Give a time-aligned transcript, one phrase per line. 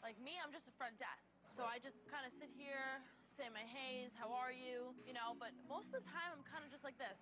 [0.00, 1.28] Like me, I'm just a front desk.
[1.52, 3.04] So I just kind of sit here,
[3.36, 6.64] say my hays, how are you, you know, but most of the time I'm kind
[6.64, 7.20] of just like this.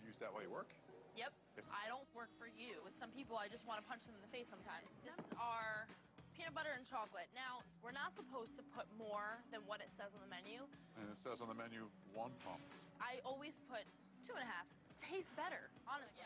[0.00, 0.68] You use that while you work?
[1.16, 1.32] Yep.
[1.72, 2.80] I don't work for you.
[2.84, 4.88] With some people, I just want to punch them in the face sometimes.
[5.04, 5.84] This is our
[6.32, 7.28] peanut butter and chocolate.
[7.36, 10.64] Now, we're not supposed to put more than what it says on the menu.
[10.96, 12.64] And it says on the menu, one pump.
[12.96, 13.84] I always put
[14.24, 14.64] two and a half.
[15.00, 16.20] Tastes better, honestly.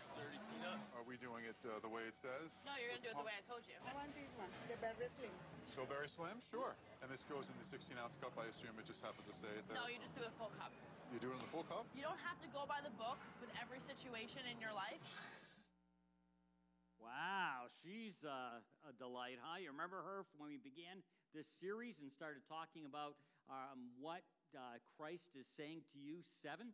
[0.99, 2.59] Are we doing it uh, the way it says?
[2.67, 3.77] No, you're gonna do it the way I told you.
[3.87, 5.33] I want this one, the berry slim.
[5.71, 6.43] So very slim?
[6.43, 6.75] Sure.
[7.01, 9.51] And this goes in the 16 ounce cup, I assume it just happens to say
[9.55, 9.79] it there?
[9.79, 10.73] No, you just do a full cup.
[11.13, 11.87] You do it in the full cup?
[11.95, 15.01] You don't have to go by the book with every situation in your life.
[16.99, 19.61] Wow, she's uh, a delight, huh?
[19.61, 21.05] You remember her when we began
[21.37, 23.21] this series and started talking about
[23.53, 24.25] um, what
[24.57, 26.25] uh, Christ is saying to you?
[26.41, 26.73] Seven.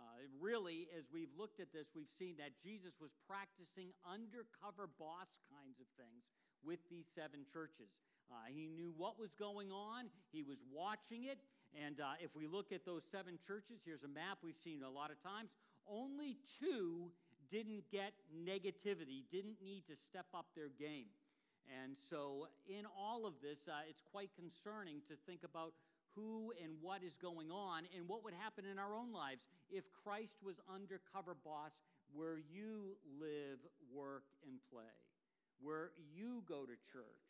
[0.00, 5.28] Uh, really, as we've looked at this, we've seen that Jesus was practicing undercover boss
[5.52, 6.24] kinds of things
[6.64, 7.92] with these seven churches.
[8.32, 11.44] Uh, he knew what was going on, he was watching it.
[11.76, 14.88] And uh, if we look at those seven churches, here's a map we've seen a
[14.88, 15.52] lot of times.
[15.84, 17.12] Only two
[17.50, 21.12] didn't get negativity, didn't need to step up their game.
[21.68, 25.74] And so, in all of this, uh, it's quite concerning to think about
[26.14, 29.84] who and what is going on and what would happen in our own lives if
[29.92, 31.72] Christ was undercover boss
[32.12, 33.62] where you live,
[33.94, 34.94] work, and play,
[35.62, 37.26] where you go to church.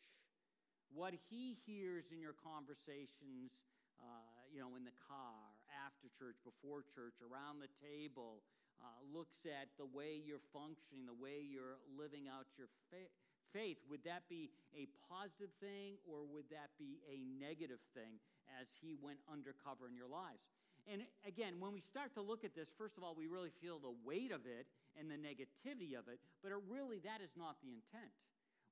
[0.91, 3.53] What he hears in your conversations,
[4.01, 8.43] uh, you know, in the car, after church, before church, around the table,
[8.81, 13.77] uh, looks at the way you're functioning, the way you're living out your faith faith,
[13.87, 18.19] would that be a positive thing or would that be a negative thing
[18.59, 20.43] as he went undercover in your lives?
[20.89, 23.77] And again, when we start to look at this, first of all, we really feel
[23.77, 24.65] the weight of it
[24.97, 28.11] and the negativity of it, but it really that is not the intent.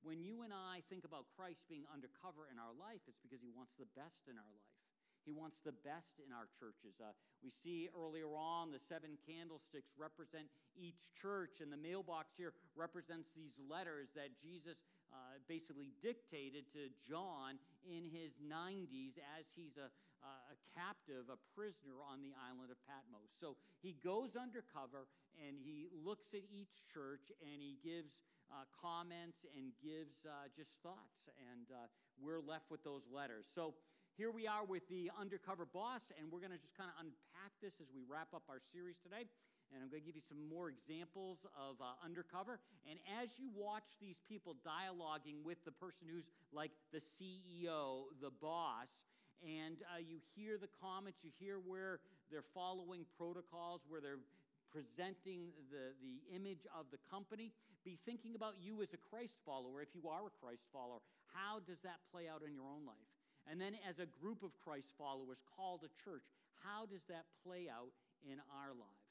[0.01, 3.51] When you and I think about Christ being undercover in our life, it's because he
[3.51, 4.88] wants the best in our life.
[5.25, 6.97] He wants the best in our churches.
[6.99, 7.11] Uh,
[7.43, 13.29] we see earlier on the seven candlesticks represent each church, and the mailbox here represents
[13.35, 14.79] these letters that Jesus
[15.11, 19.89] uh, basically dictated to John in his 90s as he's a,
[20.21, 23.33] a captive, a prisoner on the island of Patmos.
[23.39, 25.09] So he goes undercover
[25.41, 30.73] and he looks at each church and he gives uh, comments and gives uh, just
[30.81, 31.85] thoughts, and uh,
[32.17, 33.45] we're left with those letters.
[33.45, 33.77] So
[34.19, 37.55] here we are with the undercover boss, and we're going to just kind of unpack
[37.63, 39.23] this as we wrap up our series today.
[39.71, 42.59] And I'm going to give you some more examples of uh, undercover.
[42.83, 48.27] And as you watch these people dialoguing with the person who's like the CEO, the
[48.43, 48.91] boss,
[49.39, 54.19] and uh, you hear the comments, you hear where they're following protocols, where they're
[54.67, 57.55] presenting the, the image of the company.
[57.87, 60.99] Be thinking about you as a Christ follower, if you are a Christ follower.
[61.31, 63.07] How does that play out in your own life?
[63.49, 66.29] And then, as a group of Christ followers called a church,
[66.61, 67.89] how does that play out
[68.21, 69.09] in our lives?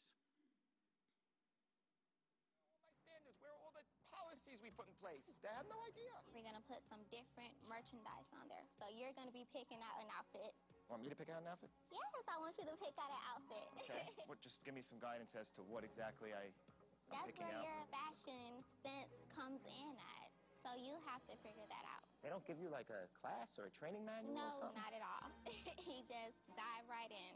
[3.02, 3.34] standards?
[3.42, 3.82] Where are all the
[4.14, 5.26] policies we put in place?
[5.42, 6.14] They have no idea.
[6.30, 8.62] We're gonna put some different merchandise on there.
[8.78, 10.54] So you're gonna be picking out an outfit.
[10.86, 11.68] Want me to pick out an outfit?
[11.92, 13.64] Yes, I want you to pick out an outfit.
[13.84, 14.06] Okay.
[14.30, 17.60] what, just give me some guidance as to what exactly I, I'm That's picking where
[17.60, 17.66] out.
[17.68, 20.28] your fashion sense comes in at.
[20.64, 22.07] So you have to figure that out.
[22.22, 24.74] They don't give you like a class or a training manual or something?
[24.74, 25.26] No, not at all.
[25.86, 27.34] he just dive right in.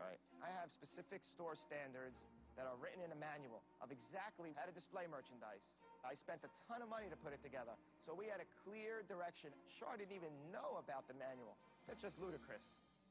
[0.00, 0.20] All right.
[0.40, 2.24] I have specific store standards
[2.56, 5.64] that are written in a manual of exactly how to display merchandise.
[6.04, 7.74] I spent a ton of money to put it together,
[8.06, 9.50] so we had a clear direction.
[9.66, 11.58] Shaw didn't even know about the manual.
[11.90, 12.62] That's just ludicrous.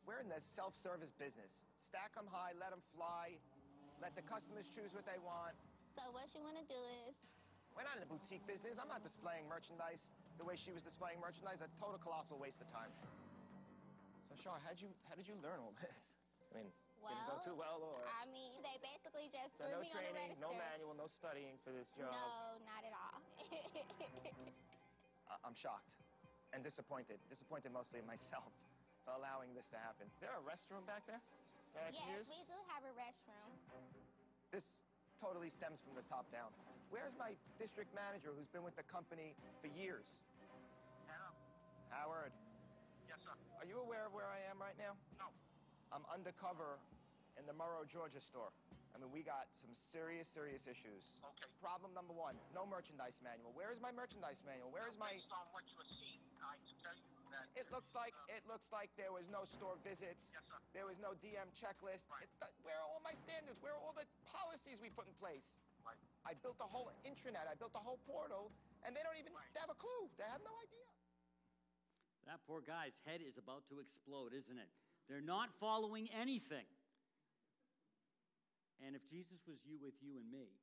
[0.08, 1.66] We're in the self-service business.
[1.92, 3.36] Stack them high, let them fly,
[4.00, 5.54] let the customers choose what they want.
[6.00, 7.14] So what you want to do is
[7.76, 8.80] We're not in the boutique business.
[8.80, 11.62] I'm not displaying merchandise the way she was displaying merchandise.
[11.64, 12.92] A total colossal waste of time.
[14.30, 16.20] So, Shaw, how'd you, how did you learn all this?
[16.52, 16.70] I mean,
[17.06, 18.02] didn't go too well, or?
[18.08, 20.42] I mean, they basically just So threw no me on the training, register.
[20.42, 22.10] no manual, no studying for this job.
[22.10, 23.18] No, not at all.
[25.30, 26.02] I- I'm shocked
[26.54, 27.20] and disappointed.
[27.30, 28.50] Disappointed mostly in myself
[29.06, 30.10] for allowing this to happen.
[30.10, 31.22] Is there a restroom back there
[31.78, 33.50] that I can yes, we do have a restroom.
[34.50, 34.66] This
[35.26, 36.54] totally stems from the top down.
[36.94, 40.22] Where's my district manager who's been with the company for years?
[41.10, 41.34] Hello?
[41.90, 42.30] Howard,
[43.10, 43.34] Yes, sir.
[43.58, 44.94] are you aware of where I am right now?
[45.18, 45.34] No.
[45.90, 46.78] I'm undercover
[47.42, 48.54] in the Morrow, Georgia store.
[48.94, 51.18] I mean, we got some serious, serious issues.
[51.26, 51.50] Okay.
[51.58, 53.50] Problem number one, no merchandise manual.
[53.58, 54.70] Where is my merchandise manual?
[54.70, 55.10] Where is my...
[55.18, 57.52] Based on what you have seen, I can tell you that...
[57.60, 60.32] It looks like it looks like there was no store visits.
[60.32, 60.56] Yes, sir.
[60.72, 62.08] There was no DM checklist.
[62.08, 62.24] Right.
[62.24, 63.60] It- uh, where are all my standards?
[63.60, 65.60] Where are all the policies we put in place?
[65.84, 66.00] Right.
[66.24, 67.46] I built a whole intranet.
[67.46, 68.50] I built a whole portal,
[68.88, 69.52] and they don't even Right.
[69.54, 70.08] they have a clue.
[70.18, 70.88] They have no idea.
[72.26, 74.72] That poor guy's head is about to explode, isn't it?
[75.06, 76.66] They're not following anything.
[78.82, 80.58] And if Jesus was you with you and me,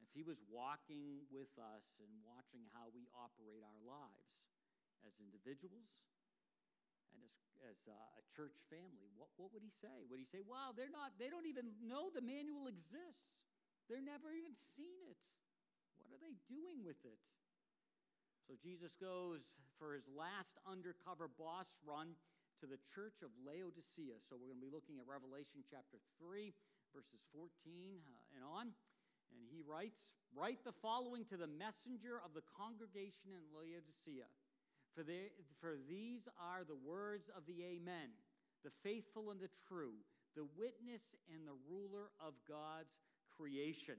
[0.00, 4.38] if he was walking with us and watching how we operate our lives
[5.06, 5.90] as individuals
[7.14, 7.34] and as,
[7.68, 10.06] as uh, a church family, what, what would he say?
[10.10, 13.34] Would he say, wow, they're not, they don't even know the manual exists.
[13.86, 15.18] They're never even seen it.
[15.98, 17.20] What are they doing with it?
[18.48, 19.44] So Jesus goes
[19.76, 22.16] for his last undercover boss run
[22.60, 24.18] to the church of Laodicea.
[24.26, 26.50] So we're going to be looking at Revelation chapter 3,
[26.90, 28.74] verses 14 uh, and on.
[29.30, 30.00] And he writes,
[30.32, 34.26] Write the following to the messenger of the congregation in Laodicea.
[34.98, 35.06] For,
[35.62, 38.10] for these are the words of the Amen,
[38.66, 39.94] the faithful and the true,
[40.34, 42.98] the witness and the ruler of God's
[43.30, 43.94] creation.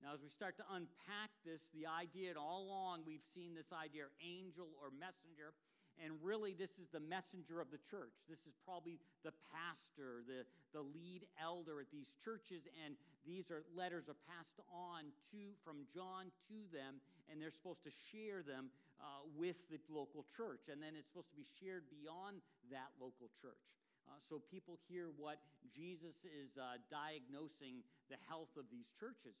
[0.00, 3.68] Now, as we start to unpack this, the idea, and all along we've seen this
[3.68, 5.52] idea of angel or messenger,
[6.00, 8.16] and really this is the messenger of the church.
[8.24, 12.96] This is probably the pastor, the, the lead elder at these churches, and
[13.28, 17.92] these are letters are passed on to from John to them, and they're supposed to
[18.08, 22.44] share them uh, with the local church, and then it's supposed to be shared beyond
[22.70, 23.64] that local church.
[24.08, 25.40] Uh, so people hear what
[25.72, 29.36] Jesus is uh, diagnosing the health of these churches.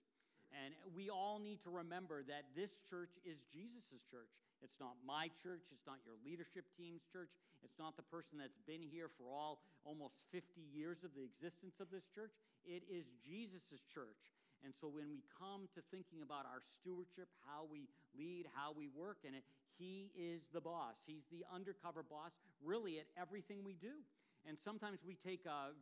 [0.50, 4.34] And we all need to remember that this church is Jesus' church.
[4.62, 5.70] It's not my church.
[5.70, 7.30] It's not your leadership team's church.
[7.62, 11.78] It's not the person that's been here for all almost 50 years of the existence
[11.78, 12.34] of this church.
[12.66, 14.18] It is Jesus' church.
[14.64, 18.88] And so when we come to thinking about our stewardship, how we lead, how we
[18.88, 19.44] work in it,
[19.78, 21.00] he is the boss.
[21.06, 24.04] He's the undercover boss, really, at everything we do.
[24.46, 25.72] And sometimes we take a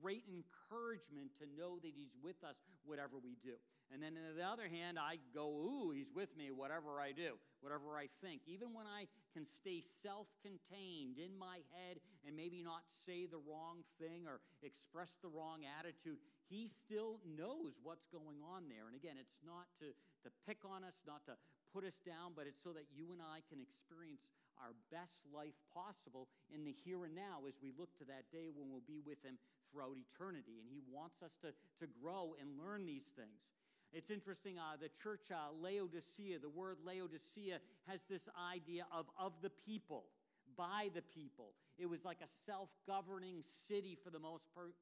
[0.00, 2.56] great encouragement to know that he's with us
[2.86, 3.58] whatever we do.
[3.92, 7.40] And then on the other hand, I go, ooh, he's with me whatever I do,
[7.60, 8.42] whatever I think.
[8.46, 13.40] Even when I can stay self contained in my head and maybe not say the
[13.48, 18.88] wrong thing or express the wrong attitude, he still knows what's going on there.
[18.88, 19.92] And again, it's not to,
[20.24, 21.36] to pick on us, not to
[21.72, 24.24] put us down, but it's so that you and I can experience
[24.58, 28.50] our best life possible in the here and now as we look to that day
[28.50, 29.38] when we'll be with him
[29.70, 30.58] throughout eternity.
[30.58, 33.38] And he wants us to, to grow and learn these things.
[33.92, 39.32] It's interesting, uh, the church uh, Laodicea, the word Laodicea has this idea of of
[39.40, 40.04] the people,
[40.58, 41.54] by the people.
[41.78, 44.74] It was like a self governing city for the most part,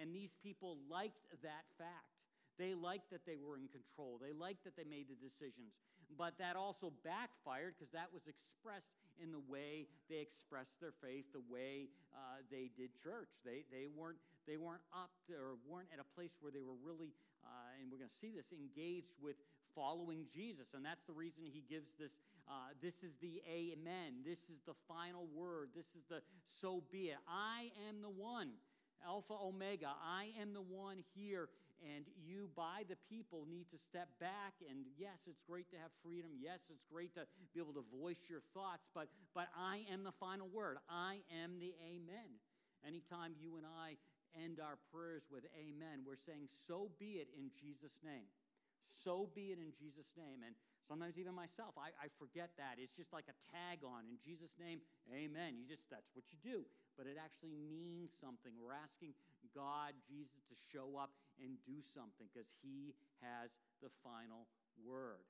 [0.00, 2.16] and these people liked that fact.
[2.58, 4.16] They liked that they were in control.
[4.16, 5.76] They liked that they made the decisions.
[6.18, 11.24] But that also backfired because that was expressed in the way they expressed their faith,
[11.32, 13.32] the way uh, they did church.
[13.44, 17.16] They, they, weren't, they weren't up or weren't at a place where they were really,
[17.40, 19.36] uh, and we're going to see this, engaged with
[19.72, 20.76] following Jesus.
[20.76, 22.12] And that's the reason he gives this.
[22.52, 24.20] Uh, this is the amen.
[24.26, 25.70] This is the final word.
[25.74, 26.20] This is the
[26.60, 27.16] so be it.
[27.26, 28.50] I am the one.
[29.00, 31.48] Alpha Omega, I am the one here
[31.82, 34.54] and you, by the people, need to step back.
[34.68, 36.30] And yes, it's great to have freedom.
[36.38, 40.14] Yes, it's great to be able to voice your thoughts, but, but I am the
[40.14, 40.78] final word.
[40.86, 42.38] I am the amen.
[42.86, 43.98] Anytime you and I
[44.38, 48.30] end our prayers with amen, we're saying, so be it in Jesus' name.
[49.02, 50.46] So be it in Jesus' name.
[50.46, 50.54] And
[50.86, 52.78] sometimes even myself, I, I forget that.
[52.78, 54.06] It's just like a tag on.
[54.10, 55.56] In Jesus' name, amen.
[55.56, 56.66] You just, that's what you do.
[56.98, 58.52] But it actually means something.
[58.58, 59.16] We're asking
[59.56, 62.92] God, Jesus, to show up and do something because he
[63.24, 64.46] has the final
[64.78, 65.24] word.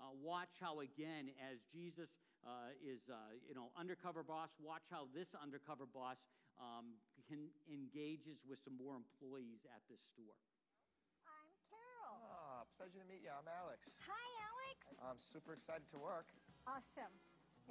[0.00, 5.04] Uh, watch how, again, as Jesus uh, is, uh, you know, undercover boss, watch how
[5.12, 6.16] this undercover boss
[6.56, 6.96] um,
[7.28, 10.40] can, engages with some more employees at this store.
[11.28, 12.16] I'm Carol.
[12.32, 13.32] Ah, pleasure to meet you.
[13.32, 13.92] I'm Alex.
[14.08, 14.39] Hi, Alex.
[15.00, 16.28] I'm super excited to work.
[16.68, 17.12] Awesome.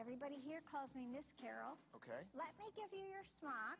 [0.01, 1.77] Everybody here calls me Miss Carol.
[1.95, 2.25] Okay.
[2.33, 3.77] Let me give you your smock.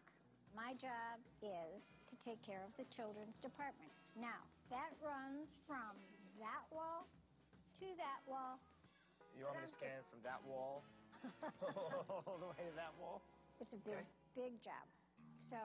[0.54, 3.90] My job is to take care of the children's department.
[4.18, 5.98] Now, that runs from
[6.42, 7.06] that wall
[7.80, 8.58] to that wall.
[9.38, 10.84] You want me to scan from that wall
[12.26, 13.22] all the way to that wall?
[13.62, 14.06] It's a big, Okay.
[14.36, 14.86] big job.
[15.40, 15.58] So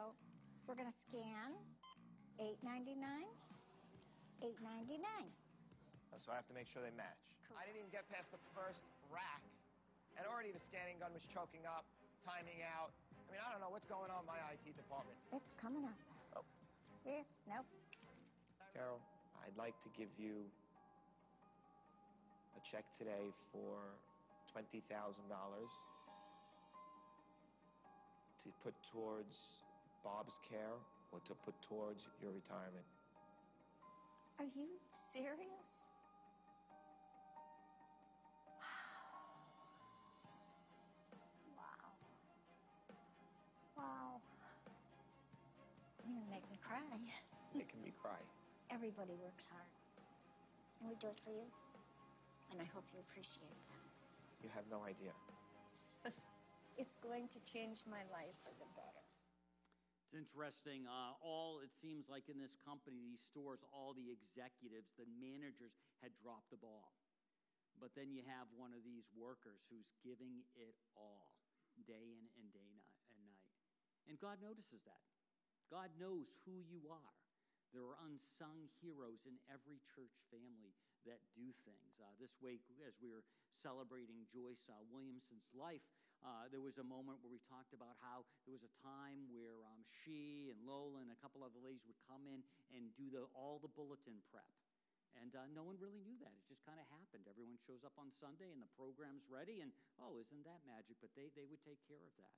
[0.69, 1.57] we're going to scan
[2.39, 3.25] 899,
[4.45, 5.01] 899.
[6.13, 7.34] Oh, So I have to make sure they match.
[7.55, 9.43] I didn't even get past the first rack,
[10.19, 11.87] and already the scanning gun was choking up,
[12.27, 12.91] timing out.
[13.27, 15.17] I mean, I don't know what's going on in my IT department.
[15.33, 15.99] It's coming up.
[16.39, 16.47] Oh.
[17.07, 17.67] It's, nope.
[18.75, 18.99] Carol,
[19.43, 20.45] I'd like to give you
[22.59, 23.79] a check today for
[24.51, 24.83] $20,000
[28.43, 29.65] to put towards
[30.05, 30.77] Bob's care
[31.13, 32.85] or to put towards your retirement.
[34.39, 35.94] Are you serious?
[47.55, 48.19] Making me cry.
[48.69, 49.71] Everybody works hard.
[50.81, 51.47] And we do it for you.
[52.53, 53.87] And I hope you appreciate that.
[54.43, 55.15] You have no idea.
[56.75, 59.07] It's going to change my life for the better.
[60.03, 60.91] It's interesting.
[60.91, 65.71] Uh, all it seems like in this company, these stores, all the executives, the managers
[66.03, 66.91] had dropped the ball.
[67.79, 71.31] But then you have one of these workers who's giving it all
[71.87, 73.47] day in and day night and night.
[74.11, 75.14] And God notices that.
[75.73, 77.15] God knows who you are.
[77.75, 81.99] There are unsung heroes in every church family that do things.
[81.99, 83.27] Uh, this week, as we were
[83.59, 85.83] celebrating Joyce uh, Williamson's life,
[86.23, 89.67] uh, there was a moment where we talked about how there was a time where
[89.69, 92.41] um, she and Lola and a couple other ladies would come in
[92.73, 94.49] and do the, all the bulletin prep.
[95.21, 96.35] And uh, no one really knew that.
[96.35, 97.27] It just kind of happened.
[97.31, 100.99] Everyone shows up on Sunday and the program's ready, and oh, isn't that magic?
[100.99, 102.35] But they, they would take care of that.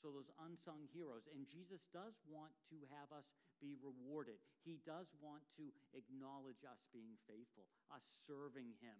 [0.00, 1.28] So, those unsung heroes.
[1.28, 4.40] And Jesus does want to have us be rewarded.
[4.64, 8.96] He does want to acknowledge us being faithful, us serving Him.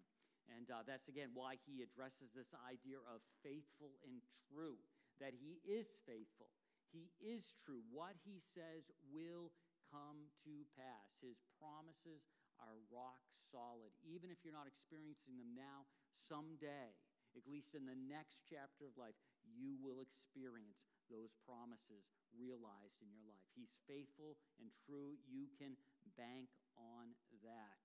[0.56, 4.18] And uh, that's again why he addresses this idea of faithful and
[4.50, 4.82] true,
[5.22, 6.50] that he is faithful.
[6.90, 7.86] He is true.
[7.94, 9.54] What he says will
[9.86, 11.14] come to pass.
[11.22, 12.26] His promises
[12.58, 13.94] are rock solid.
[14.02, 15.86] Even if you're not experiencing them now,
[16.26, 16.94] someday,
[17.38, 19.14] at least in the next chapter of life,
[19.56, 23.42] you will experience those promises realized in your life.
[23.58, 25.18] He's faithful and true.
[25.26, 25.74] You can
[26.14, 27.10] bank on
[27.42, 27.78] that.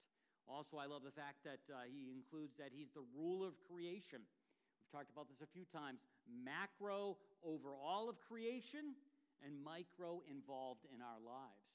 [0.45, 4.21] Also, I love the fact that uh, he includes that he's the ruler of creation.
[4.21, 8.93] We've talked about this a few times macro over all of creation
[9.41, 11.65] and micro involved in our lives.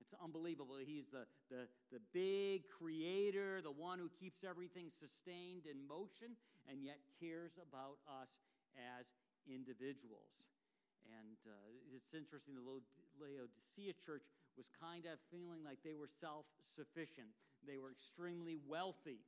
[0.00, 0.76] It's unbelievable.
[0.80, 6.36] He's the, the, the big creator, the one who keeps everything sustained in motion,
[6.68, 8.32] and yet cares about us
[8.76, 9.04] as
[9.48, 10.32] individuals.
[11.08, 14.24] And uh, it's interesting, the Laodicea church
[14.56, 17.32] was kind of feeling like they were self sufficient.
[17.66, 19.20] They were extremely wealthy.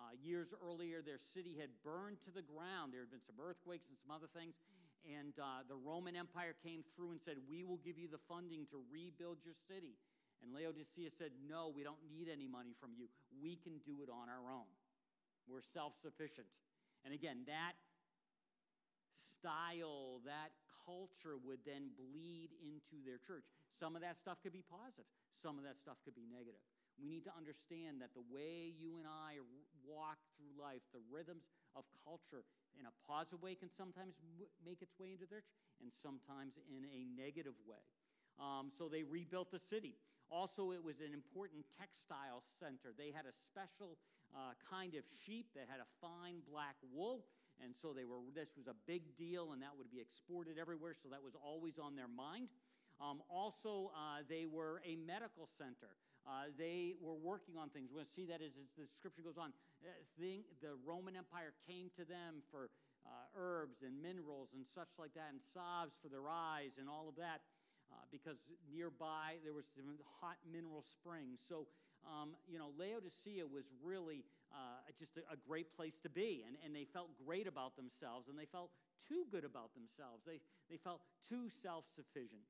[0.00, 2.92] Uh, years earlier, their city had burned to the ground.
[2.92, 4.56] There had been some earthquakes and some other things.
[5.02, 8.70] And uh, the Roman Empire came through and said, We will give you the funding
[8.70, 9.98] to rebuild your city.
[10.40, 13.10] And Laodicea said, No, we don't need any money from you.
[13.42, 14.70] We can do it on our own.
[15.50, 16.46] We're self sufficient.
[17.04, 17.74] And again, that
[19.42, 20.54] style, that
[20.86, 23.50] culture would then bleed into their church.
[23.74, 25.10] Some of that stuff could be positive,
[25.42, 26.62] some of that stuff could be negative.
[26.94, 29.42] We need to understand that the way you and I
[29.82, 32.44] walk through life, the rhythms of culture
[32.78, 34.14] in a positive way can sometimes
[34.62, 35.48] make its way into their church
[35.80, 37.80] and sometimes in a negative way.
[38.36, 39.96] Um, so they rebuilt the city.
[40.28, 42.96] Also, it was an important textile center.
[42.96, 44.00] They had a special
[44.32, 47.28] uh, kind of sheep that had a fine black wool.
[47.62, 50.94] And so they were, this was a big deal, and that would be exported everywhere.
[50.98, 52.48] So that was always on their mind.
[53.00, 55.94] Um, also, uh, they were a medical center.
[56.22, 57.90] Uh, they were working on things.
[57.90, 59.50] We're going to see that as, as the scripture goes on.
[59.82, 62.70] Uh, thing, the Roman Empire came to them for
[63.02, 67.10] uh, herbs and minerals and such like that, and salves for their eyes and all
[67.10, 67.42] of that,
[67.90, 68.38] uh, because
[68.70, 71.42] nearby there was some hot mineral springs.
[71.42, 71.66] So,
[72.06, 76.56] um, you know, Laodicea was really uh, just a, a, great place to be, and,
[76.64, 78.70] and they felt great about themselves, and they felt
[79.08, 80.22] too good about themselves.
[80.26, 82.44] They, they felt too self sufficient.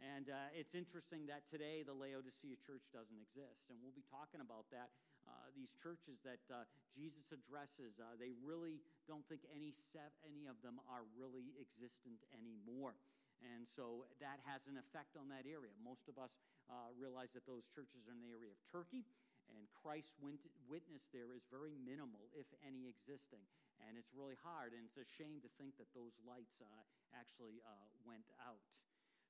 [0.00, 3.70] And uh, it's interesting that today the Laodicea church doesn't exist.
[3.70, 4.90] And we'll be talking about that.
[5.22, 10.50] Uh, these churches that uh, Jesus addresses, uh, they really don't think any, sev- any
[10.50, 12.98] of them are really existent anymore.
[13.42, 15.74] And so that has an effect on that area.
[15.82, 16.30] Most of us
[16.70, 19.02] uh, realize that those churches are in the area of Turkey,
[19.50, 23.42] and Christ's witness there is very minimal, if any, existing.
[23.82, 26.70] And it's really hard, and it's a shame to think that those lights uh,
[27.18, 27.58] actually
[28.06, 28.62] went out.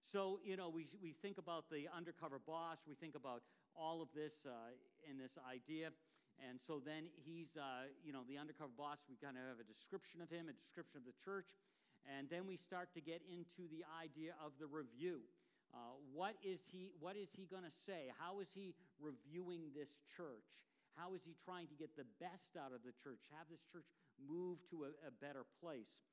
[0.05, 3.43] So, you know, we, we think about the undercover boss, we think about
[3.73, 4.77] all of this uh,
[5.09, 5.95] in this idea.
[6.41, 9.69] And so then he's, uh, you know, the undercover boss, we kind of have a
[9.69, 11.55] description of him, a description of the church.
[12.07, 15.23] And then we start to get into the idea of the review.
[15.73, 18.13] Uh, what is he, what is he going to say?
[18.21, 20.45] How is he reviewing this church?
[20.93, 23.89] How is he trying to get the best out of the church, have this church
[24.21, 26.05] move to a, a better place?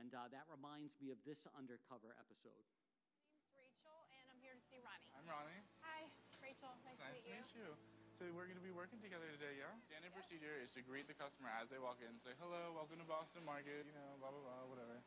[0.00, 4.56] And uh, that reminds me of this undercover episode My name's Rachel, and I'm here
[4.56, 5.12] to see Ronnie.
[5.12, 5.60] I'm Ronnie.
[5.84, 6.08] Hi,
[6.40, 6.72] Rachel.
[6.88, 7.68] Nice, nice to meet you.
[7.68, 8.04] to meet you.
[8.16, 9.74] So we're going to be working together today, yeah?
[9.84, 13.06] Standard procedure is to greet the customer as they walk in, say, hello, welcome to
[13.10, 15.02] Boston Market, you know, blah, blah, blah, whatever.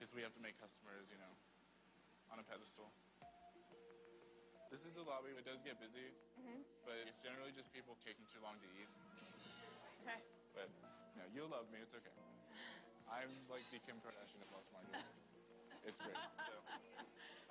[0.00, 1.28] Because we have to make customers, you know,
[2.32, 2.88] on a pedestal.
[4.72, 5.36] This is the lobby.
[5.36, 6.64] It does get busy, mm-hmm.
[6.88, 8.88] but it's generally just people taking too long to eat.
[10.00, 10.16] Okay.
[10.56, 10.72] But,
[11.12, 11.84] you know, you'll love me.
[11.84, 12.16] It's okay.
[13.12, 15.04] I'm like the Kim Kardashian of Boston Market.
[15.84, 16.16] it's great.
[16.48, 16.56] So.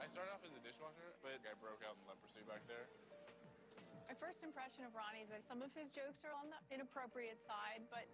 [0.01, 2.89] I started off as a dishwasher, but I broke out in leprosy back there.
[4.09, 7.45] My first impression of Ronnie is that some of his jokes are on the inappropriate
[7.45, 8.09] side, but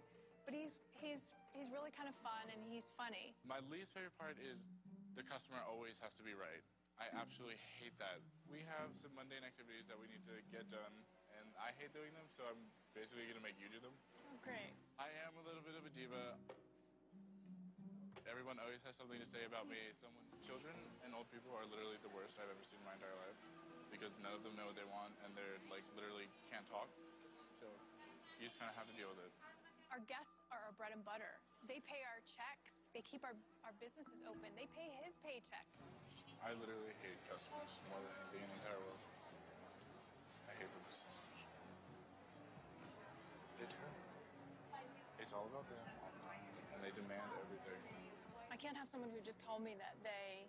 [0.46, 3.34] but he's he's he's really kind of fun and he's funny.
[3.42, 4.62] My least favorite part is
[5.18, 6.62] the customer always has to be right.
[6.96, 8.24] I absolutely hate that.
[8.48, 10.94] We have some mundane activities that we need to get done,
[11.36, 13.92] and I hate doing them, so I'm basically going to make you do them.
[14.24, 14.72] Oh, great.
[14.96, 16.40] I am a little bit of a diva.
[18.24, 19.76] Everyone always has something to say about me.
[20.00, 20.72] Someone, children
[21.04, 23.38] and old people are literally the worst I've ever seen in my entire life
[23.92, 26.88] because none of them know what they want and they're like literally can't talk.
[27.60, 27.68] So
[28.40, 29.32] you just kind of have to deal with it.
[29.96, 31.40] Our guests are our bread and butter.
[31.64, 32.84] They pay our checks.
[32.92, 33.32] They keep our,
[33.64, 34.52] our businesses open.
[34.52, 35.64] They pay his paycheck.
[36.44, 39.00] I literally hate customers more than anything in the entire world.
[40.44, 41.40] I hate them so much.
[43.56, 43.80] They do.
[45.16, 46.44] It's all about them all the time,
[46.76, 47.80] and they demand everything.
[48.52, 50.44] I can't have someone who just told me that they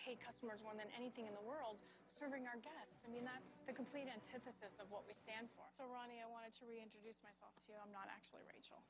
[0.00, 1.76] hate customers more than anything in the world
[2.08, 3.00] serving our guests.
[3.04, 5.64] I mean, that's the complete antithesis of what we stand for.
[5.72, 7.78] So, Ronnie, I wanted to reintroduce myself to you.
[7.80, 8.80] I'm not actually Rachel.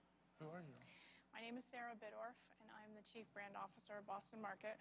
[0.42, 0.78] Who are you?
[1.30, 4.74] My name is Sarah Bittorf, and I'm the Chief Brand Officer of Boston Market,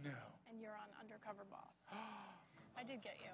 [0.00, 0.16] No.
[0.48, 1.84] and you're on Undercover Boss.
[2.80, 3.32] I did get you.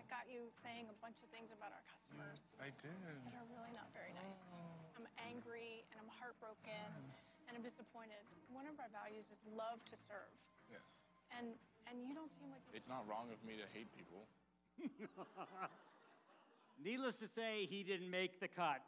[0.00, 2.96] I got you saying a bunch of things about our customers I did.
[3.28, 4.40] that are really not very nice.
[4.56, 5.02] Oh.
[5.02, 7.12] I'm angry and I'm heartbroken mm.
[7.50, 8.22] and I'm disappointed.
[8.48, 10.32] One of our values is love to serve.
[10.70, 11.05] Yes.
[11.34, 11.58] And
[11.90, 14.26] and you don't seem like It's not wrong of me to hate people.
[16.84, 18.82] Needless to say, he didn't make the cut.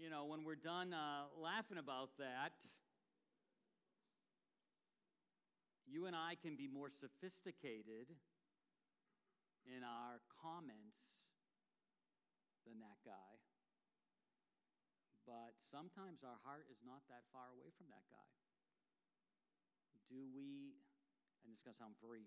[0.00, 2.56] you know, when we're done uh, laughing about that,
[5.86, 8.08] you and I can be more sophisticated
[9.68, 10.96] in our comments
[12.64, 13.39] than that guy.
[15.30, 18.30] But sometimes our heart is not that far away from that guy.
[20.10, 20.74] Do we,
[21.46, 22.26] and this is going to sound very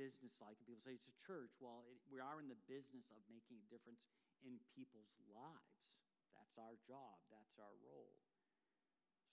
[0.00, 1.52] businesslike, and people say it's a church.
[1.60, 4.00] Well, it, we are in the business of making a difference
[4.40, 5.92] in people's lives.
[6.32, 8.16] That's our job, that's our role.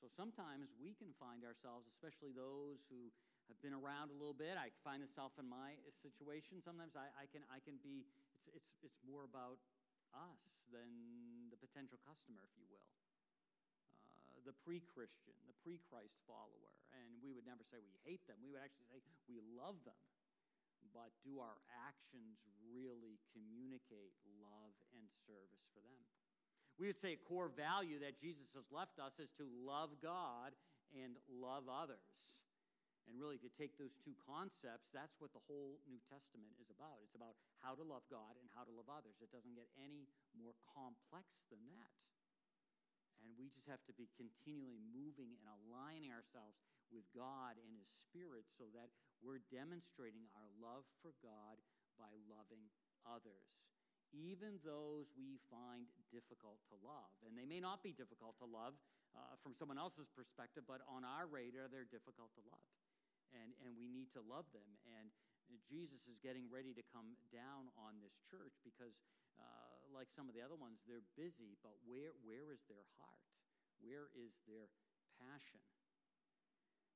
[0.04, 3.16] So sometimes we can find ourselves, especially those who
[3.48, 4.60] have been around a little bit.
[4.60, 6.60] I find myself in my situation.
[6.60, 8.04] Sometimes I, I, can, I can be,
[8.36, 9.64] it's, it's, it's more about
[10.12, 12.84] us than the potential customer, if you will.
[14.46, 16.74] The pre Christian, the pre Christ follower.
[16.94, 18.38] And we would never say we hate them.
[18.46, 20.00] We would actually say we love them.
[20.94, 22.40] But do our actions
[22.72, 26.06] really communicate love and service for them?
[26.80, 30.56] We would say a core value that Jesus has left us is to love God
[30.94, 32.40] and love others.
[33.06, 36.74] And really, if you take those two concepts, that's what the whole New Testament is
[36.74, 36.98] about.
[37.06, 39.22] It's about how to love God and how to love others.
[39.22, 41.94] It doesn't get any more complex than that.
[43.26, 46.62] And we just have to be continually moving and aligning ourselves
[46.94, 48.94] with God and His Spirit so that
[49.26, 51.58] we're demonstrating our love for God
[51.98, 52.70] by loving
[53.02, 53.50] others,
[54.14, 57.10] even those we find difficult to love.
[57.26, 58.78] And they may not be difficult to love
[59.18, 62.70] uh, from someone else's perspective, but on our radar, they're difficult to love
[63.36, 64.68] and, and we need to love them.
[64.88, 65.12] And
[65.68, 68.96] Jesus is getting ready to come down on this church because,
[69.96, 73.24] like some of the other ones, they're busy, but where, where is their heart?
[73.80, 74.68] Where is their
[75.24, 75.64] passion?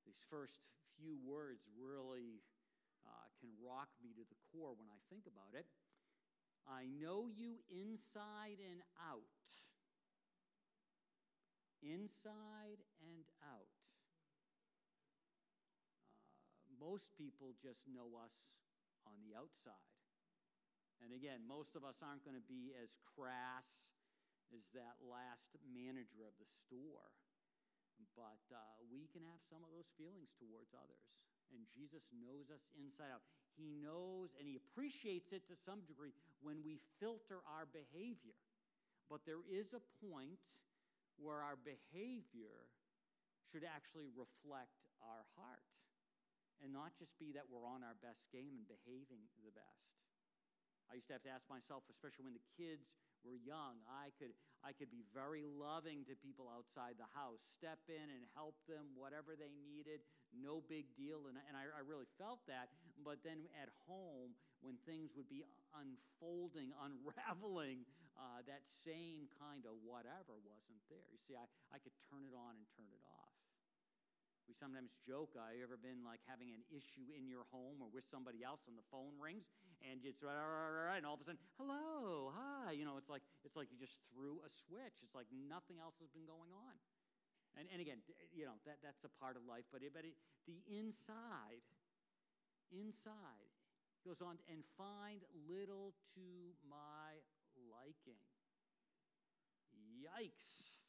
[0.03, 0.59] These first
[0.99, 2.43] few words really
[3.07, 5.65] uh, can rock me to the core when I think about it.
[6.67, 9.47] I know you inside and out.
[11.79, 13.71] Inside and out
[16.79, 18.31] most people just know us
[19.03, 19.91] on the outside.
[21.03, 23.67] And again, most of us aren't going to be as crass
[24.51, 27.07] as that last manager of the store.
[28.17, 28.59] But uh,
[28.91, 31.03] we can have some of those feelings towards others.
[31.55, 33.23] And Jesus knows us inside out.
[33.55, 38.37] He knows and He appreciates it to some degree when we filter our behavior.
[39.07, 40.39] But there is a point
[41.17, 42.69] where our behavior
[43.49, 45.65] should actually reflect our heart
[46.63, 49.98] and not just be that we're on our best game and behaving the best.
[50.89, 52.89] I used to have to ask myself, especially when the kids
[53.21, 54.31] were young, I could,
[54.63, 58.95] I could be very loving to people outside the house, step in and help them,
[58.95, 61.27] whatever they needed, no big deal.
[61.27, 62.71] And, and I, I really felt that.
[63.03, 65.43] But then at home, when things would be
[65.75, 67.87] unfolding, unraveling,
[68.19, 71.07] uh, that same kind of whatever wasn't there.
[71.11, 73.28] You see, I, I could turn it on and turn it off.
[74.49, 77.93] We sometimes joke, uh, you ever been like having an issue in your home or
[77.93, 79.45] with somebody else and the phone rings
[79.85, 82.73] and it's and all of a sudden, hello, hi.
[82.73, 85.05] You know, it's like it's like you just threw a switch.
[85.05, 86.73] It's like nothing else has been going on.
[87.61, 88.01] And, and again,
[88.33, 90.17] you know, that, that's a part of life, but, it, but it,
[90.49, 91.61] the inside
[92.71, 93.53] inside.
[94.07, 97.19] Goes on, and find little to my
[97.67, 98.23] liking.
[99.99, 100.79] Yikes.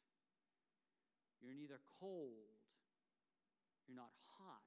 [1.43, 2.55] You're neither cold,
[3.91, 4.63] you're not hot.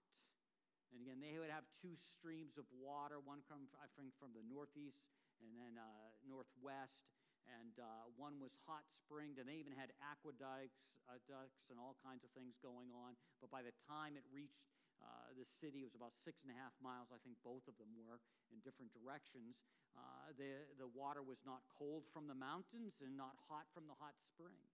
[0.93, 4.45] And again, they would have two streams of water, one from, I think, from the
[4.45, 5.01] northeast
[5.41, 7.09] and then uh, northwest.
[7.49, 11.97] And uh, one was hot springed, and they even had aqueducts uh, ducts and all
[12.01, 13.17] kinds of things going on.
[13.41, 14.69] But by the time it reached
[15.01, 17.77] uh, the city, it was about six and a half miles, I think both of
[17.77, 18.21] them were,
[18.53, 19.61] in different directions.
[19.93, 23.97] Uh, the, the water was not cold from the mountains and not hot from the
[24.01, 24.73] hot springs.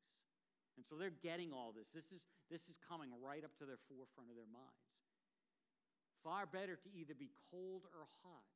[0.81, 1.93] And so they're getting all this.
[1.93, 4.89] This is, this is coming right up to their forefront of their minds.
[6.25, 8.49] Far better to either be cold or hot.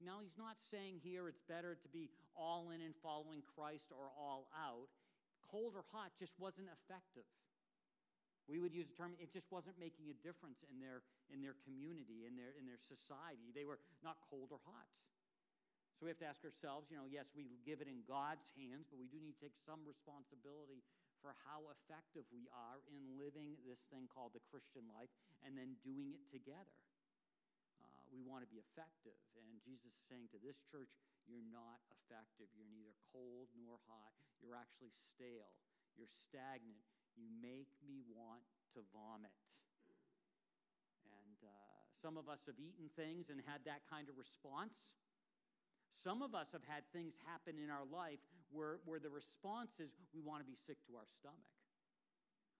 [0.00, 4.08] Now, he's not saying here it's better to be all in and following Christ or
[4.16, 4.88] all out.
[5.44, 7.28] Cold or hot just wasn't effective.
[8.48, 11.60] We would use the term, it just wasn't making a difference in their, in their
[11.68, 13.52] community, in their, in their society.
[13.52, 14.88] They were not cold or hot.
[16.00, 18.88] So we have to ask ourselves, you know, yes, we give it in God's hands,
[18.88, 20.80] but we do need to take some responsibility
[21.20, 25.12] for how effective we are in living this thing called the Christian life
[25.44, 26.76] and then doing it together.
[27.80, 29.16] Uh, we want to be effective.
[29.36, 30.90] And Jesus is saying to this church,
[31.28, 32.48] you're not effective.
[32.56, 34.12] You're neither cold nor hot.
[34.40, 35.52] You're actually stale.
[35.94, 36.80] You're stagnant.
[37.14, 38.42] You make me want
[38.74, 39.36] to vomit.
[41.04, 44.96] And uh, some of us have eaten things and had that kind of response.
[46.00, 49.90] Some of us have had things happen in our life where, where the response is
[50.14, 51.50] we want to be sick to our stomach.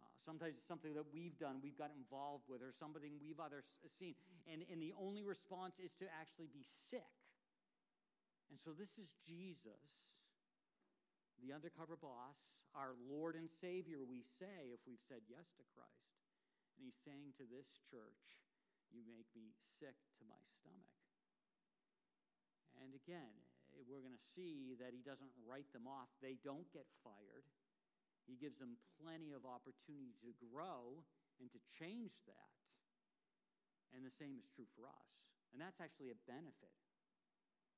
[0.03, 3.67] Uh, sometimes it's something that we've done, we've got involved with, or something we've others
[3.99, 4.15] seen.
[4.47, 7.15] And, and the only response is to actually be sick.
[8.51, 10.11] And so this is Jesus,
[11.39, 12.39] the undercover boss,
[12.75, 16.11] our Lord and Savior, we say, if we've said yes to Christ.
[16.79, 18.43] And he's saying to this church,
[18.91, 20.99] You make me sick to my stomach.
[22.79, 23.35] And again,
[23.87, 26.11] we're going to see that he doesn't write them off.
[26.21, 27.47] They don't get fired.
[28.29, 31.03] He gives them plenty of opportunity to grow
[31.41, 32.51] and to change that.
[33.97, 35.11] And the same is true for us.
[35.51, 36.75] And that's actually a benefit.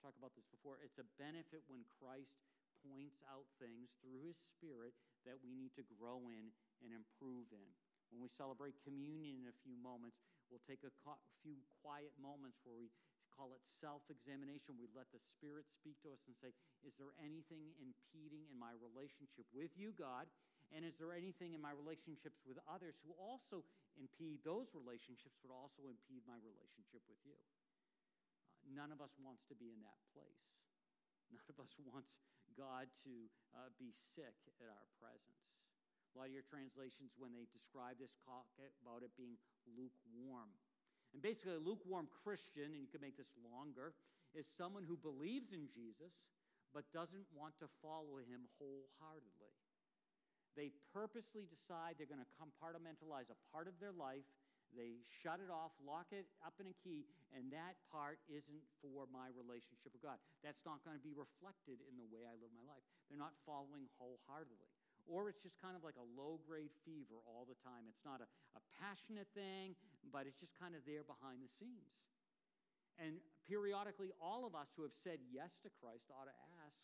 [0.05, 0.83] Talk about this before.
[0.83, 2.37] It's a benefit when Christ
[2.83, 4.93] points out things through his spirit
[5.25, 6.51] that we need to grow in
[6.83, 7.71] and improve in.
[8.11, 10.93] When we celebrate communion in a few moments, we'll take a
[11.41, 12.93] few quiet moments where we
[13.43, 14.79] call it self examination.
[14.79, 16.55] We let the Spirit speak to us and say,
[16.87, 20.31] Is there anything impeding in my relationship with you, God?
[20.71, 23.67] And is there anything in my relationships with others who also
[23.99, 27.35] impede those relationships, but also impede my relationship with you?
[28.63, 30.47] Uh, none of us wants to be in that place.
[31.33, 32.21] None of us wants
[32.53, 33.15] God to
[33.57, 35.49] uh, be sick at our presence.
[36.13, 38.45] A lot of your translations, when they describe this, talk
[38.85, 40.53] about it being lukewarm.
[41.13, 43.93] And basically, a lukewarm Christian, and you can make this longer,
[44.33, 46.17] is someone who believes in Jesus
[46.73, 49.53] but doesn't want to follow him wholeheartedly.
[50.57, 54.25] They purposely decide they're going to compartmentalize a part of their life.
[54.73, 57.05] They shut it off, lock it up in a key,
[57.37, 60.17] and that part isn't for my relationship with God.
[60.41, 62.81] That's not going to be reflected in the way I live my life.
[63.13, 64.72] They're not following wholeheartedly
[65.07, 67.91] or it's just kind of like a low grade fever all the time.
[67.91, 69.75] It's not a, a passionate thing,
[70.11, 71.95] but it's just kind of there behind the scenes.
[73.01, 76.79] And periodically, all of us who have said yes to Christ ought to ask,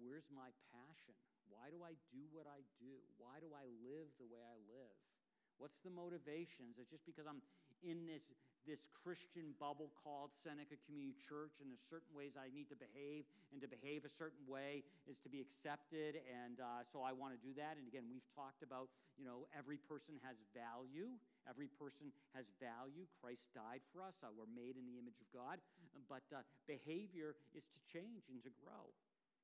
[0.00, 1.12] Where's my passion?
[1.52, 3.04] Why do I do what I do?
[3.20, 4.96] Why do I live the way I live?
[5.60, 6.80] What's the motivations?
[6.80, 7.44] Is it just because I'm
[7.84, 8.24] in this,
[8.66, 13.28] this Christian bubble called Seneca Community Church, and there's certain ways I need to behave,
[13.52, 17.36] and to behave a certain way is to be accepted, and uh, so I want
[17.36, 17.76] to do that.
[17.80, 21.16] And again, we've talked about, you know, every person has value.
[21.48, 23.08] Every person has value.
[23.20, 24.20] Christ died for us.
[24.20, 25.56] Uh, we're made in the image of God.
[26.08, 28.92] But uh, behavior is to change and to grow.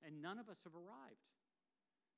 [0.04, 1.35] And none of us have arrived.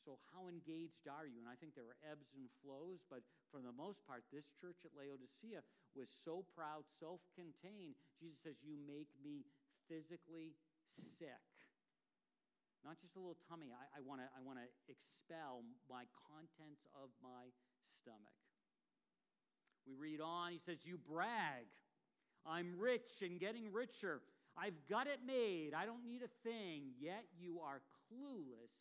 [0.04, 1.42] So, how engaged are you?
[1.42, 4.84] And I think there are ebbs and flows, but for the most part, this church
[4.86, 5.64] at Laodicea
[5.96, 7.98] was so proud, self contained.
[8.20, 9.48] Jesus says, You make me
[9.90, 10.54] physically
[11.18, 11.46] sick.
[12.86, 13.74] Not just a little tummy.
[13.74, 17.50] I, I want to I wanna expel my contents of my
[17.90, 18.38] stomach.
[19.82, 21.66] We read on, he says, You brag.
[22.46, 24.22] I'm rich and getting richer.
[24.56, 25.72] I've got it made.
[25.74, 26.94] I don't need a thing.
[26.98, 28.72] Yet you are clueless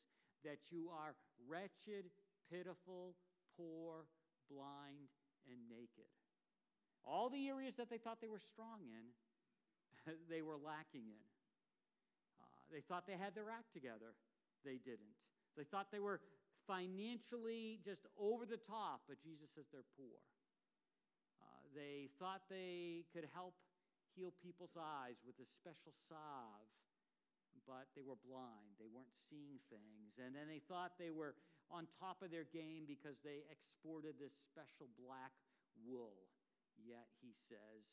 [0.44, 1.16] that you are
[1.48, 2.10] wretched,
[2.52, 3.16] pitiful,
[3.56, 4.06] poor,
[4.50, 5.10] blind,
[5.50, 6.10] and naked.
[7.04, 11.26] All the areas that they thought they were strong in, they were lacking in.
[12.40, 14.16] Uh, they thought they had their act together.
[14.66, 15.16] They didn't.
[15.56, 16.20] They thought they were
[16.68, 20.20] financially just over the top, but Jesus says they're poor.
[21.40, 23.56] Uh, they thought they could help
[24.16, 26.68] heal people's eyes with a special salve,
[27.68, 28.80] but they were blind.
[28.80, 30.16] They weren't seeing things.
[30.16, 31.36] And then they thought they were
[31.68, 35.36] on top of their game because they exported this special black
[35.84, 36.32] wool.
[36.80, 37.84] Yet he says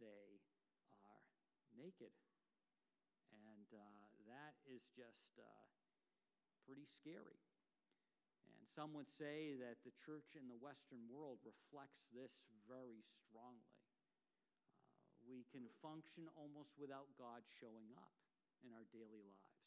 [0.00, 0.40] they
[1.04, 1.28] are
[1.76, 2.16] naked.
[3.28, 5.68] And uh, that is just uh,
[6.64, 7.44] pretty scary.
[8.48, 13.84] And some would say that the church in the Western world reflects this very strongly.
[15.12, 18.19] Uh, we can function almost without God showing up
[18.64, 19.60] in our daily lives.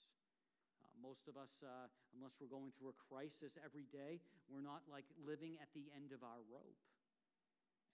[0.82, 4.20] Uh, most of us, uh, unless we're going through a crisis every day,
[4.52, 6.80] we're not like living at the end of our rope.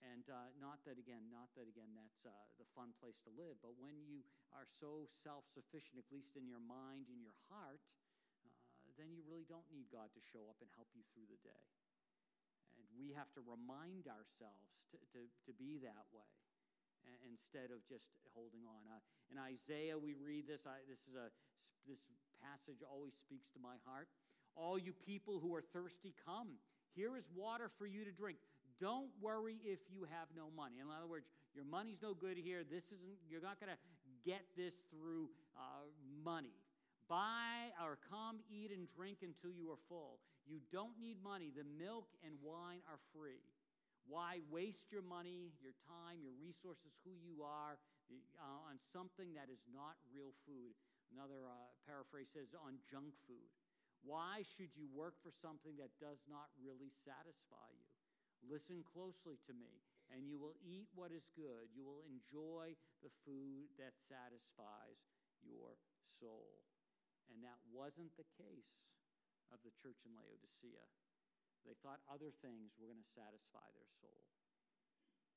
[0.00, 3.60] And uh, not that, again, not that, again, that's uh, the fun place to live,
[3.60, 4.24] but when you
[4.56, 7.84] are so self sufficient, at least in your mind, in your heart,
[8.40, 11.40] uh, then you really don't need God to show up and help you through the
[11.44, 11.64] day.
[12.80, 16.32] And we have to remind ourselves to, to, to be that way
[17.24, 18.82] instead of just holding on.
[18.88, 19.00] Uh,
[19.32, 20.66] in Isaiah, we read this.
[20.66, 21.30] I, this is a
[21.88, 22.00] this
[22.40, 24.08] passage always speaks to my heart.
[24.56, 26.58] All you people who are thirsty, come.
[26.94, 28.38] Here is water for you to drink.
[28.80, 30.80] Don't worry if you have no money.
[30.80, 32.64] In other words, your money's no good here.
[32.64, 33.16] This isn't.
[33.28, 33.80] You're not going to
[34.24, 35.86] get this through uh,
[36.24, 36.56] money.
[37.08, 40.18] Buy or come eat and drink until you are full.
[40.46, 41.52] You don't need money.
[41.54, 43.42] The milk and wine are free.
[44.10, 47.78] Why waste your money, your time, your resources, who you are,
[48.42, 50.74] uh, on something that is not real food?
[51.14, 53.46] Another uh, paraphrase says on junk food.
[54.02, 57.86] Why should you work for something that does not really satisfy you?
[58.42, 61.70] Listen closely to me, and you will eat what is good.
[61.70, 64.98] You will enjoy the food that satisfies
[65.44, 65.78] your
[66.18, 66.66] soul.
[67.30, 68.74] And that wasn't the case
[69.54, 70.82] of the church in Laodicea.
[71.64, 74.24] They thought other things were going to satisfy their soul.